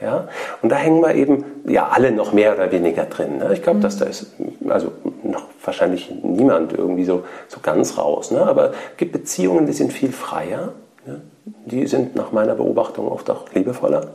Ja? 0.00 0.28
Und 0.62 0.70
da 0.70 0.76
hängen 0.76 1.00
wir 1.02 1.14
eben 1.14 1.44
ja 1.66 1.88
alle 1.88 2.10
noch 2.10 2.32
mehr 2.32 2.54
oder 2.54 2.72
weniger 2.72 3.04
drin. 3.04 3.38
Ne? 3.38 3.50
Ich 3.52 3.62
glaube, 3.62 3.78
mhm. 3.78 3.82
dass 3.82 3.98
da 3.98 4.06
ist 4.06 4.32
also 4.68 4.92
noch 5.22 5.44
wahrscheinlich 5.62 6.10
niemand 6.22 6.72
irgendwie 6.72 7.04
so, 7.04 7.24
so 7.48 7.60
ganz 7.62 7.98
raus. 7.98 8.30
Ne? 8.30 8.40
Aber 8.40 8.70
es 8.70 8.96
gibt 8.96 9.12
Beziehungen, 9.12 9.66
die 9.66 9.72
sind 9.72 9.92
viel 9.92 10.12
freier. 10.12 10.72
Ne? 11.06 11.20
Die 11.66 11.86
sind 11.86 12.16
nach 12.16 12.32
meiner 12.32 12.54
Beobachtung 12.54 13.08
oft 13.08 13.28
auch 13.30 13.52
liebevoller. 13.52 14.08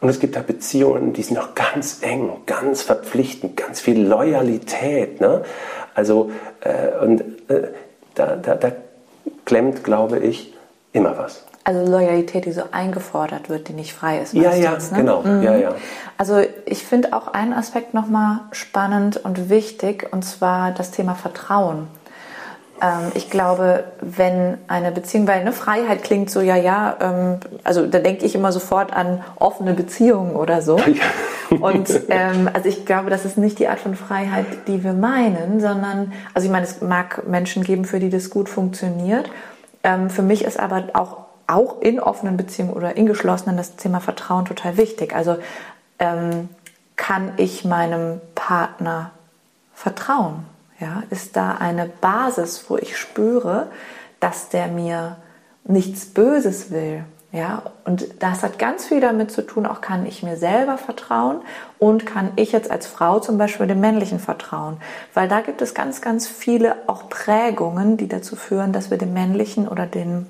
Und 0.00 0.08
es 0.08 0.20
gibt 0.20 0.36
da 0.36 0.40
Beziehungen, 0.40 1.12
die 1.12 1.22
sind 1.22 1.36
noch 1.36 1.54
ganz 1.54 1.98
eng, 2.02 2.30
ganz 2.46 2.82
verpflichtend, 2.82 3.56
ganz 3.56 3.80
viel 3.80 4.00
Loyalität. 4.06 5.20
Ne? 5.20 5.42
Also, 5.94 6.30
äh, 6.60 7.04
und 7.04 7.20
äh, 7.48 7.68
da, 8.14 8.36
da, 8.36 8.54
da 8.54 8.72
klemmt, 9.44 9.82
glaube 9.82 10.18
ich, 10.18 10.54
immer 10.92 11.18
was. 11.18 11.44
Also 11.64 11.90
Loyalität, 11.90 12.46
die 12.46 12.52
so 12.52 12.62
eingefordert 12.70 13.50
wird, 13.50 13.68
die 13.68 13.74
nicht 13.74 13.92
frei 13.92 14.20
ist. 14.20 14.32
Ja, 14.32 14.54
ja, 14.54 14.72
jetzt, 14.72 14.92
ne? 14.92 14.98
genau. 14.98 15.22
Mhm. 15.22 15.42
Ja, 15.42 15.56
ja. 15.56 15.74
Also 16.16 16.40
ich 16.64 16.84
finde 16.84 17.12
auch 17.12 17.28
einen 17.28 17.52
Aspekt 17.52 17.92
nochmal 17.92 18.40
spannend 18.52 19.18
und 19.18 19.50
wichtig, 19.50 20.08
und 20.10 20.24
zwar 20.24 20.70
das 20.70 20.92
Thema 20.92 21.14
Vertrauen. 21.14 21.88
Ähm, 22.80 23.12
ich 23.14 23.30
glaube, 23.30 23.84
wenn 24.00 24.58
eine 24.68 24.92
Beziehung, 24.92 25.26
weil 25.26 25.40
eine 25.40 25.52
Freiheit 25.52 26.02
klingt 26.02 26.30
so, 26.30 26.40
ja, 26.40 26.56
ja, 26.56 26.96
ähm, 27.00 27.38
also 27.64 27.86
da 27.86 27.98
denke 27.98 28.24
ich 28.24 28.34
immer 28.34 28.52
sofort 28.52 28.92
an 28.92 29.22
offene 29.36 29.74
Beziehungen 29.74 30.36
oder 30.36 30.62
so. 30.62 30.80
Und 31.60 31.90
ähm, 32.08 32.48
also 32.52 32.68
ich 32.68 32.84
glaube, 32.84 33.10
das 33.10 33.24
ist 33.24 33.38
nicht 33.38 33.58
die 33.58 33.68
Art 33.68 33.80
von 33.80 33.94
Freiheit, 33.94 34.46
die 34.66 34.84
wir 34.84 34.92
meinen, 34.92 35.60
sondern, 35.60 36.12
also 36.34 36.46
ich 36.46 36.52
meine, 36.52 36.66
es 36.66 36.82
mag 36.82 37.26
Menschen 37.26 37.64
geben, 37.64 37.84
für 37.84 38.00
die 38.00 38.10
das 38.10 38.30
gut 38.30 38.48
funktioniert. 38.48 39.30
Ähm, 39.82 40.10
für 40.10 40.22
mich 40.22 40.44
ist 40.44 40.58
aber 40.58 40.84
auch 40.92 41.28
auch 41.48 41.80
in 41.80 41.98
offenen 41.98 42.36
Beziehungen 42.36 42.74
oder 42.74 42.96
in 42.96 43.06
geschlossenen 43.06 43.56
das 43.56 43.76
Thema 43.76 44.00
Vertrauen 44.00 44.44
total 44.44 44.76
wichtig. 44.76 45.16
Also 45.16 45.38
ähm, 45.98 46.50
kann 46.96 47.32
ich 47.38 47.64
meinem 47.64 48.20
Partner 48.34 49.12
vertrauen? 49.74 50.44
Ja, 50.80 51.02
ist 51.10 51.36
da 51.36 51.56
eine 51.56 51.86
Basis, 51.86 52.64
wo 52.68 52.76
ich 52.76 52.96
spüre, 52.96 53.68
dass 54.20 54.48
der 54.48 54.68
mir 54.68 55.16
nichts 55.64 56.06
Böses 56.06 56.70
will? 56.70 57.04
Ja, 57.30 57.62
und 57.84 58.22
das 58.22 58.42
hat 58.42 58.58
ganz 58.58 58.86
viel 58.86 59.00
damit 59.00 59.30
zu 59.30 59.42
tun, 59.42 59.66
auch 59.66 59.82
kann 59.82 60.06
ich 60.06 60.22
mir 60.22 60.38
selber 60.38 60.78
vertrauen 60.78 61.42
und 61.78 62.06
kann 62.06 62.30
ich 62.36 62.52
jetzt 62.52 62.70
als 62.70 62.86
Frau 62.86 63.20
zum 63.20 63.36
Beispiel 63.36 63.66
dem 63.66 63.80
männlichen 63.80 64.18
vertrauen. 64.18 64.78
Weil 65.12 65.28
da 65.28 65.42
gibt 65.42 65.60
es 65.60 65.74
ganz, 65.74 66.00
ganz 66.00 66.26
viele 66.26 66.76
auch 66.86 67.10
Prägungen, 67.10 67.98
die 67.98 68.08
dazu 68.08 68.34
führen, 68.34 68.72
dass 68.72 68.90
wir 68.90 68.96
dem 68.96 69.12
männlichen 69.12 69.68
oder 69.68 69.84
den 69.84 70.26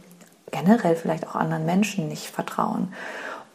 generell 0.51 0.97
vielleicht 0.97 1.29
auch 1.29 1.37
anderen 1.37 1.67
Menschen 1.67 2.09
nicht 2.09 2.27
vertrauen. 2.31 2.93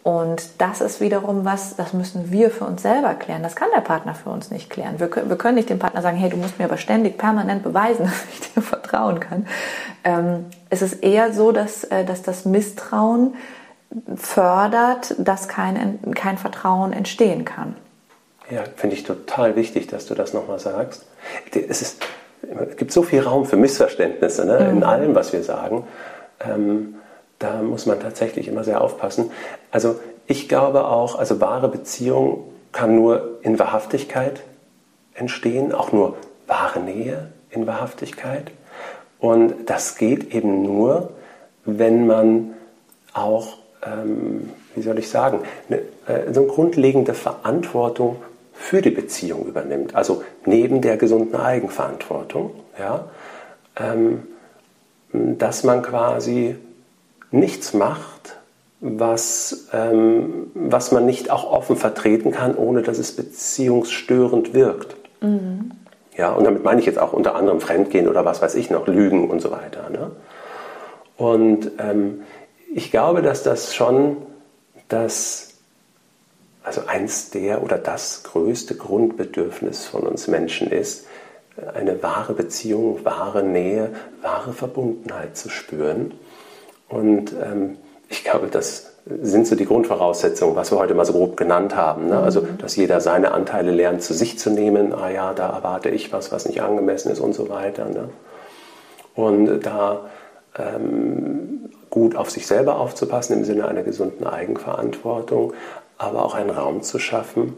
Und 0.04 0.50
das 0.58 0.82
ist 0.82 1.00
wiederum 1.00 1.46
was, 1.46 1.78
das 1.78 1.94
müssen 1.94 2.30
wir 2.30 2.52
für 2.52 2.66
uns 2.66 2.82
selber 2.82 3.14
klären. 3.14 3.42
Das 3.42 3.56
kann 3.56 3.70
der 3.74 3.80
Partner 3.82 4.14
für 4.14 4.30
uns 4.30 4.52
nicht 4.52 4.70
klären. 4.70 5.00
Wir 5.00 5.08
können, 5.08 5.30
wir 5.30 5.38
können 5.38 5.56
nicht 5.56 5.70
dem 5.70 5.80
Partner 5.80 6.02
sagen, 6.02 6.18
hey, 6.18 6.30
du 6.30 6.36
musst 6.36 6.60
mir 6.60 6.66
aber 6.66 6.76
ständig 6.76 7.18
permanent 7.18 7.64
beweisen, 7.64 8.04
dass 8.06 8.26
ich 8.34 8.54
dir 8.54 8.62
vertrauen 8.62 9.22
kann. 9.22 9.48
Ähm, 10.04 10.46
es 10.70 10.82
ist 10.82 11.04
eher 11.04 11.32
so, 11.32 11.54
dass, 11.54 11.86
äh, 11.86 12.04
dass 12.04 12.22
das 12.22 12.44
Misstrauen 12.44 13.36
fördert, 14.16 15.16
dass 15.20 15.48
kein, 15.48 16.00
kein 16.16 16.38
Vertrauen 16.38 16.92
entstehen 16.92 17.46
kann. 17.46 17.76
Ja, 18.50 18.64
finde 18.76 18.98
ich 18.98 19.04
total 19.04 19.56
wichtig, 19.56 19.88
dass 19.88 20.06
du 20.06 20.16
das 20.16 20.34
nochmal 20.34 20.60
sagst. 20.60 21.06
Es, 21.54 21.82
ist, 21.82 22.04
es 22.42 22.76
gibt 22.76 22.92
so 22.92 23.04
viel 23.04 23.22
Raum 23.22 23.46
für 23.46 23.56
Missverständnisse 23.56 24.46
ne, 24.46 24.60
mhm. 24.60 24.78
in 24.78 24.84
allem, 24.84 25.16
was 25.16 25.32
wir 25.32 25.44
sagen. 25.44 25.88
Ähm, 26.42 26.96
da 27.44 27.62
muss 27.62 27.86
man 27.86 28.00
tatsächlich 28.00 28.48
immer 28.48 28.64
sehr 28.64 28.82
aufpassen. 28.82 29.32
Also 29.70 30.00
ich 30.28 30.48
glaube 30.48 30.86
auch, 30.86 31.20
also 31.20 31.42
wahre 31.42 31.68
Beziehung 31.68 32.46
kann 32.72 32.96
nur 32.96 33.40
in 33.42 33.60
Wahrhaftigkeit 33.60 34.42
entstehen, 35.14 35.74
auch 35.74 35.92
nur 35.92 36.16
wahre 36.48 36.80
Nähe 36.80 37.32
in 37.50 37.68
Wahrhaftigkeit. 37.68 38.52
Und 39.20 39.70
das 39.70 39.98
geht 39.98 40.34
eben 40.34 40.64
nur, 40.64 41.12
wenn 41.66 42.08
man 42.08 42.54
auch, 43.14 43.58
ähm, 43.86 44.50
wie 44.76 44.82
soll 44.82 44.98
ich 45.00 45.10
sagen, 45.10 45.42
eine, 45.70 45.80
äh, 46.08 46.34
so 46.34 46.42
eine 46.42 46.50
grundlegende 46.50 47.14
Verantwortung 47.14 48.18
für 48.54 48.82
die 48.82 48.90
Beziehung 48.90 49.46
übernimmt. 49.46 49.96
Also 49.96 50.24
neben 50.46 50.82
der 50.82 50.96
gesunden 50.98 51.36
Eigenverantwortung, 51.36 52.52
ja, 52.80 53.10
ähm, 53.76 54.24
dass 55.12 55.64
man 55.64 55.82
quasi 55.84 56.56
nichts 57.34 57.74
macht, 57.74 58.38
was, 58.80 59.68
ähm, 59.74 60.52
was 60.54 60.92
man 60.92 61.06
nicht 61.06 61.32
auch 61.32 61.52
offen 61.52 61.76
vertreten 61.76 62.32
kann, 62.32 62.56
ohne 62.56 62.82
dass 62.82 63.00
es 63.00 63.16
beziehungsstörend 63.16 64.54
wirkt. 64.54 64.96
Mhm. 65.22 65.72
Ja, 66.16 66.32
und 66.34 66.44
damit 66.44 66.64
meine 66.64 66.80
ich 66.80 66.86
jetzt 66.86 67.00
auch 67.00 67.12
unter 67.12 67.36
anderem 67.36 67.60
Fremdgehen 67.60 68.08
oder 68.08 68.24
was 68.24 68.42
weiß 68.42 68.56
ich 68.56 68.70
noch, 68.70 68.88
Lügen 68.88 69.30
und 69.30 69.42
so 69.42 69.52
weiter. 69.52 69.90
Ne? 69.90 70.12
Und 71.18 71.72
ähm, 71.80 72.22
ich 72.74 72.92
glaube, 72.92 73.22
dass 73.22 73.42
das 73.42 73.74
schon 73.74 74.18
das, 74.90 75.56
also 76.64 76.82
eins 76.86 77.32
der 77.32 77.64
oder 77.64 77.78
das 77.78 78.24
größte 78.24 78.76
Grundbedürfnis 78.76 79.86
von 79.86 80.04
uns 80.04 80.28
Menschen 80.28 80.70
ist, 80.70 81.08
eine 81.74 82.02
wahre 82.04 82.34
Beziehung, 82.34 83.04
wahre 83.06 83.44
Nähe, 83.44 83.92
wahre 84.22 84.54
Verbundenheit 84.54 85.38
zu 85.38 85.50
spüren. 85.50 86.14
Und 86.90 87.34
ähm, 87.34 87.78
ich 88.10 88.24
glaube, 88.24 88.48
das 88.48 88.94
sind 89.06 89.48
so 89.48 89.56
die 89.56 89.66
Grundvoraussetzungen, 89.66 90.56
was 90.56 90.72
wir 90.72 90.78
heute 90.78 90.94
mal 90.94 91.06
so 91.06 91.14
grob 91.14 91.36
genannt 91.36 91.76
haben. 91.76 92.08
Ne? 92.08 92.20
Also, 92.20 92.42
mhm. 92.42 92.58
dass 92.58 92.76
jeder 92.76 93.02
seine 93.02 93.32
Anteile 93.32 93.72
lernt, 93.72 94.02
zu 94.02 94.14
sich 94.14 94.40
zu 94.40 94.50
nehmen. 94.50 94.94
Ah 94.94 95.10
ja, 95.10 95.34
da 95.34 95.50
erwarte 95.50 95.90
ich 95.90 96.14
was, 96.14 96.32
was 96.32 96.46
nicht 96.46 96.62
angemessen 96.62 97.12
ist 97.12 97.20
und 97.20 97.34
so 97.34 97.50
weiter. 97.50 97.86
Ne? 97.86 98.10
Und 99.16 99.62
da 99.62 100.06
ähm, 100.58 101.70
gut 101.90 102.16
auf 102.16 102.30
sich 102.30 102.48
selber 102.48 102.80
aufzupassen 102.80 103.34
im 103.34 103.44
Sinne 103.44 103.68
einer 103.68 103.84
gesunden 103.84 104.26
Eigenverantwortung, 104.26 105.54
aber 105.98 106.24
auch 106.24 106.34
einen 106.34 106.50
Raum 106.50 106.82
zu 106.82 106.98
schaffen, 106.98 107.56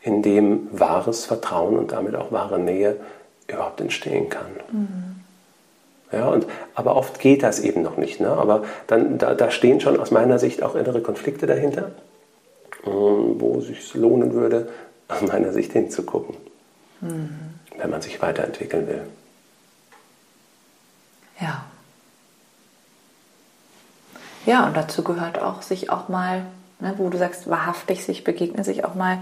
in 0.00 0.22
dem 0.22 0.68
wahres 0.70 1.24
Vertrauen 1.24 1.78
und 1.78 1.92
damit 1.92 2.14
auch 2.14 2.30
wahre 2.30 2.58
Nähe 2.58 2.96
überhaupt 3.48 3.80
entstehen 3.80 4.28
kann. 4.28 4.50
Mhm. 4.70 5.13
Ja, 6.14 6.28
und, 6.28 6.46
aber 6.74 6.94
oft 6.94 7.18
geht 7.18 7.42
das 7.42 7.58
eben 7.58 7.82
noch 7.82 7.96
nicht. 7.96 8.20
Ne? 8.20 8.28
Aber 8.28 8.64
dann, 8.86 9.18
da, 9.18 9.34
da 9.34 9.50
stehen 9.50 9.80
schon 9.80 9.98
aus 9.98 10.12
meiner 10.12 10.38
Sicht 10.38 10.62
auch 10.62 10.76
innere 10.76 11.00
Konflikte 11.00 11.46
dahinter, 11.46 11.90
ähm, 12.86 13.40
wo 13.40 13.58
es 13.58 13.66
sich 13.66 13.94
lohnen 13.94 14.32
würde, 14.32 14.68
aus 15.08 15.22
meiner 15.22 15.52
Sicht 15.52 15.72
hinzugucken, 15.72 16.36
mhm. 17.00 17.30
wenn 17.76 17.90
man 17.90 18.00
sich 18.00 18.22
weiterentwickeln 18.22 18.86
will. 18.86 19.02
Ja. 21.40 21.64
Ja, 24.46 24.66
und 24.66 24.76
dazu 24.76 25.02
gehört 25.02 25.40
auch, 25.40 25.62
sich 25.62 25.90
auch 25.90 26.08
mal, 26.08 26.44
ne, 26.78 26.94
wo 26.98 27.08
du 27.08 27.18
sagst, 27.18 27.48
wahrhaftig 27.50 28.04
sich 28.04 28.24
begegnen, 28.24 28.62
sich 28.62 28.84
auch 28.84 28.94
mal 28.94 29.18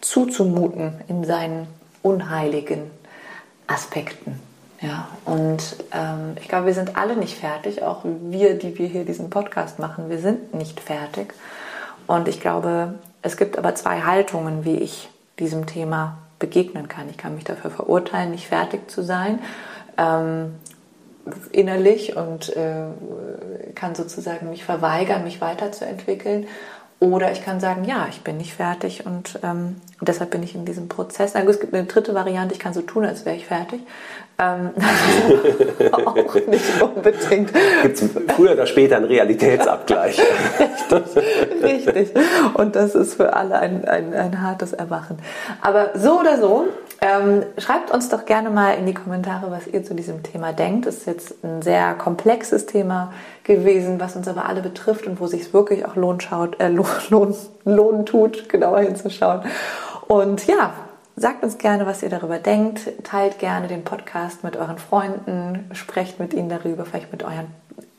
zuzumuten 0.00 0.94
in 1.08 1.24
seinen 1.24 1.66
unheiligen 2.02 2.90
Aspekten. 3.66 4.40
Ja, 4.82 5.08
und 5.24 5.76
ähm, 5.92 6.36
ich 6.40 6.48
glaube, 6.48 6.66
wir 6.66 6.74
sind 6.74 6.96
alle 6.96 7.16
nicht 7.16 7.38
fertig, 7.38 7.82
auch 7.82 8.00
wir, 8.04 8.58
die 8.58 8.76
wir 8.78 8.88
hier 8.88 9.04
diesen 9.04 9.30
Podcast 9.30 9.78
machen, 9.78 10.10
wir 10.10 10.18
sind 10.18 10.54
nicht 10.54 10.80
fertig. 10.80 11.32
Und 12.08 12.26
ich 12.26 12.40
glaube, 12.40 12.94
es 13.22 13.36
gibt 13.36 13.56
aber 13.56 13.76
zwei 13.76 14.00
Haltungen, 14.00 14.64
wie 14.64 14.76
ich 14.76 15.08
diesem 15.38 15.66
Thema 15.66 16.18
begegnen 16.40 16.88
kann. 16.88 17.08
Ich 17.08 17.16
kann 17.16 17.36
mich 17.36 17.44
dafür 17.44 17.70
verurteilen, 17.70 18.32
nicht 18.32 18.48
fertig 18.48 18.90
zu 18.90 19.02
sein. 19.02 19.38
Ähm, 19.96 20.56
innerlich 21.52 22.16
und 22.16 22.54
äh, 22.56 22.86
kann 23.76 23.94
sozusagen 23.94 24.50
mich 24.50 24.64
verweigern, 24.64 25.22
mich 25.22 25.40
weiterzuentwickeln. 25.40 26.48
Oder 26.98 27.32
ich 27.32 27.44
kann 27.44 27.58
sagen, 27.58 27.84
ja, 27.84 28.06
ich 28.10 28.22
bin 28.22 28.36
nicht 28.36 28.54
fertig 28.54 29.06
und 29.06 29.38
ähm, 29.42 29.80
deshalb 30.00 30.30
bin 30.30 30.42
ich 30.42 30.54
in 30.54 30.64
diesem 30.64 30.88
Prozess. 30.88 31.34
es 31.34 31.60
gibt 31.60 31.74
eine 31.74 31.84
dritte 31.84 32.14
Variante, 32.14 32.54
ich 32.54 32.60
kann 32.60 32.74
so 32.74 32.82
tun, 32.82 33.04
als 33.04 33.24
wäre 33.24 33.34
ich 33.34 33.46
fertig. 33.46 33.80
Ähm, 34.42 34.70
auch 35.92 36.34
nicht 36.34 36.82
unbedingt. 36.82 37.52
Gibt 37.82 38.02
es 38.02 38.10
früher 38.34 38.52
oder 38.52 38.66
später 38.66 38.96
einen 38.96 39.04
Realitätsabgleich? 39.04 40.20
richtig, 41.62 41.94
richtig. 41.94 42.24
Und 42.54 42.74
das 42.74 42.94
ist 42.94 43.14
für 43.14 43.34
alle 43.34 43.58
ein, 43.58 43.84
ein, 43.84 44.14
ein 44.14 44.42
hartes 44.42 44.72
Erwachen. 44.72 45.18
Aber 45.60 45.90
so 45.94 46.18
oder 46.18 46.40
so, 46.40 46.66
ähm, 47.00 47.44
schreibt 47.58 47.92
uns 47.92 48.08
doch 48.08 48.24
gerne 48.24 48.50
mal 48.50 48.72
in 48.72 48.86
die 48.86 48.94
Kommentare, 48.94 49.50
was 49.50 49.66
ihr 49.66 49.84
zu 49.84 49.94
diesem 49.94 50.22
Thema 50.22 50.52
denkt. 50.52 50.86
Es 50.86 50.98
ist 50.98 51.06
jetzt 51.06 51.44
ein 51.44 51.62
sehr 51.62 51.94
komplexes 51.94 52.66
Thema 52.66 53.12
gewesen, 53.44 54.00
was 54.00 54.16
uns 54.16 54.26
aber 54.26 54.46
alle 54.46 54.62
betrifft 54.62 55.06
und 55.06 55.20
wo 55.20 55.26
sich 55.26 55.42
es 55.42 55.54
wirklich 55.54 55.84
auch 55.84 55.94
lohnt, 55.94 56.22
schaut, 56.22 56.60
äh, 56.60 56.68
lohn, 57.10 57.34
lohn 57.64 58.06
tut, 58.06 58.48
genauer 58.48 58.80
hinzuschauen. 58.80 59.42
Und 60.08 60.46
ja, 60.46 60.72
sagt 61.16 61.42
uns 61.42 61.58
gerne, 61.58 61.86
was 61.86 62.02
ihr 62.02 62.08
darüber 62.08 62.38
denkt. 62.38 62.90
Teilt 63.04 63.38
gerne 63.38 63.68
den 63.68 63.84
Podcast 63.84 64.44
mit 64.44 64.56
euren 64.56 64.78
Freunden, 64.78 65.70
sprecht 65.72 66.18
mit 66.18 66.34
ihnen 66.34 66.48
darüber, 66.48 66.84
vielleicht 66.84 67.12
mit 67.12 67.22
euren 67.22 67.46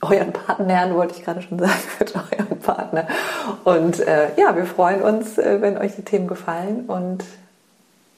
euren 0.01 0.33
Partnern, 0.33 0.93
wollte 0.95 1.15
ich 1.17 1.23
gerade 1.23 1.41
schon 1.41 1.59
sagen, 1.59 1.71
mit 1.99 2.15
eurem 2.15 2.59
Partner. 2.59 3.07
Und 3.63 3.99
äh, 3.99 4.29
ja, 4.37 4.55
wir 4.55 4.65
freuen 4.65 5.01
uns, 5.01 5.37
äh, 5.37 5.61
wenn 5.61 5.77
euch 5.77 5.95
die 5.95 6.03
Themen 6.03 6.27
gefallen 6.27 6.85
und 6.87 7.23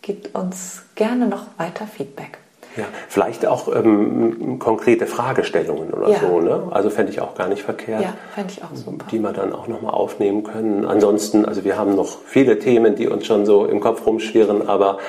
gebt 0.02 0.36
uns 0.36 0.84
gerne 0.96 1.28
noch 1.28 1.48
weiter 1.58 1.88
Feedback. 1.88 2.40
Ja, 2.78 2.86
vielleicht 3.08 3.46
auch 3.46 3.74
ähm, 3.74 4.60
konkrete 4.60 5.08
Fragestellungen 5.08 5.94
oder 5.94 6.10
ja. 6.10 6.20
so. 6.20 6.40
Ne? 6.40 6.68
Also 6.72 6.90
fände 6.90 7.12
ich 7.12 7.22
auch 7.22 7.36
gar 7.36 7.48
nicht 7.48 7.64
verkehrt. 7.64 8.02
Ja, 8.02 8.14
fände 8.34 8.54
ich 8.54 8.64
auch 8.64 8.76
super. 8.76 9.06
Die 9.12 9.20
wir 9.20 9.34
dann 9.34 9.54
auch 9.54 9.68
nochmal 9.68 9.94
aufnehmen 9.94 10.44
können. 10.44 10.86
Ansonsten, 10.86 11.46
also 11.46 11.64
wir 11.64 11.78
haben 11.78 11.96
noch 11.96 12.18
viele 12.26 12.60
Themen, 12.60 12.96
die 12.96 13.08
uns 13.08 13.26
schon 13.26 13.46
so 13.46 13.66
im 13.66 13.80
Kopf 13.80 14.06
rumschwirren, 14.06 14.68
aber 14.68 15.00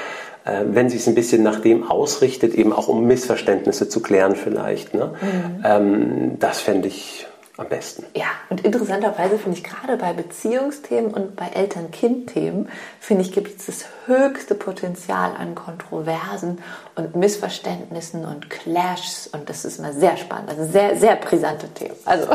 äh, 0.44 0.62
wenn 0.66 0.88
sich 0.88 1.00
es 1.00 1.08
ein 1.08 1.14
bisschen 1.14 1.42
nach 1.42 1.60
dem 1.60 1.88
ausrichtet, 1.90 2.54
eben 2.54 2.72
auch 2.72 2.88
um 2.88 3.04
Missverständnisse 3.06 3.88
zu 3.88 4.00
klären 4.00 4.36
vielleicht, 4.36 4.94
ne? 4.94 5.14
Mhm. 5.20 5.64
Ähm, 5.64 6.38
das 6.38 6.60
fände 6.60 6.88
ich 6.88 7.26
am 7.58 7.68
besten. 7.68 8.04
Ja, 8.14 8.26
und 8.50 8.64
interessanterweise 8.64 9.38
finde 9.38 9.56
ich 9.56 9.64
gerade 9.64 9.96
bei 9.96 10.12
Beziehungsthemen 10.12 11.12
und 11.12 11.36
bei 11.36 11.48
Eltern-Kind-Themen, 11.54 12.68
finde 13.00 13.22
ich, 13.22 13.32
gibt 13.32 13.58
es 13.58 13.66
das 13.66 13.84
höchste 14.04 14.54
Potenzial 14.54 15.30
an 15.38 15.54
Kontroversen 15.54 16.58
und 16.96 17.16
Missverständnissen 17.16 18.26
und 18.26 18.50
Clashs 18.50 19.28
und 19.32 19.48
das 19.48 19.64
ist 19.64 19.78
immer 19.78 19.94
sehr 19.94 20.16
spannend, 20.18 20.50
also 20.50 20.64
sehr, 20.64 20.96
sehr 20.96 21.16
brisante 21.16 21.68
Themen. 21.68 21.96
Also 22.04 22.28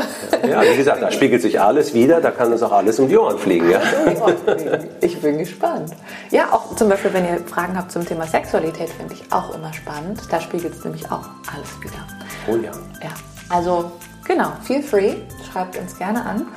ja, 0.48 0.64
wie 0.64 0.76
gesagt, 0.76 1.04
da 1.04 1.12
spiegelt 1.12 1.44
sich 1.44 1.60
alles 1.60 1.94
wieder, 1.94 2.20
da 2.20 2.32
kann 2.32 2.52
uns 2.52 2.64
auch 2.64 2.72
alles 2.72 2.98
um 3.00 3.08
die 3.08 3.18
Ohren 3.18 3.38
fliegen. 3.38 3.70
Ja? 3.70 3.82
Ich 5.02 5.22
bin 5.22 5.38
gespannt. 5.38 5.92
Ja, 6.32 6.52
auch 6.52 6.76
zum 6.76 6.90
Beispiel, 6.90 7.14
wenn 7.14 7.26
ihr 7.26 7.40
Fragen 7.46 7.78
habt 7.78 7.92
zum 7.92 8.06
Thema 8.06 8.26
Sexualität, 8.26 8.90
finde 8.90 9.14
ich 9.14 9.32
auch 9.32 9.54
immer 9.54 9.72
spannend. 9.74 10.22
Da 10.32 10.42
spiegelt 10.42 10.74
es 10.74 10.84
nämlich 10.84 11.06
auch 11.12 11.30
alles 11.54 11.80
wieder. 11.80 12.08
Oh 12.48 12.56
ja. 12.56 12.72
Ja, 13.04 13.14
also 13.50 13.92
Genau, 14.32 14.54
feel 14.64 14.82
free, 14.82 15.16
schreibt 15.52 15.78
uns 15.78 15.98
gerne 15.98 16.24
an 16.24 16.48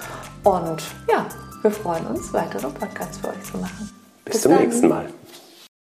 und 0.44 0.80
ja, 1.10 1.26
wir 1.60 1.72
freuen 1.72 2.06
uns, 2.06 2.32
weitere 2.32 2.68
Podcasts 2.68 3.18
für 3.18 3.30
euch 3.30 3.42
zu 3.42 3.58
machen. 3.58 3.90
Bis, 4.24 4.34
Bis 4.34 4.42
zum 4.42 4.52
dann. 4.52 4.62
nächsten 4.62 4.88
Mal. 4.88 5.08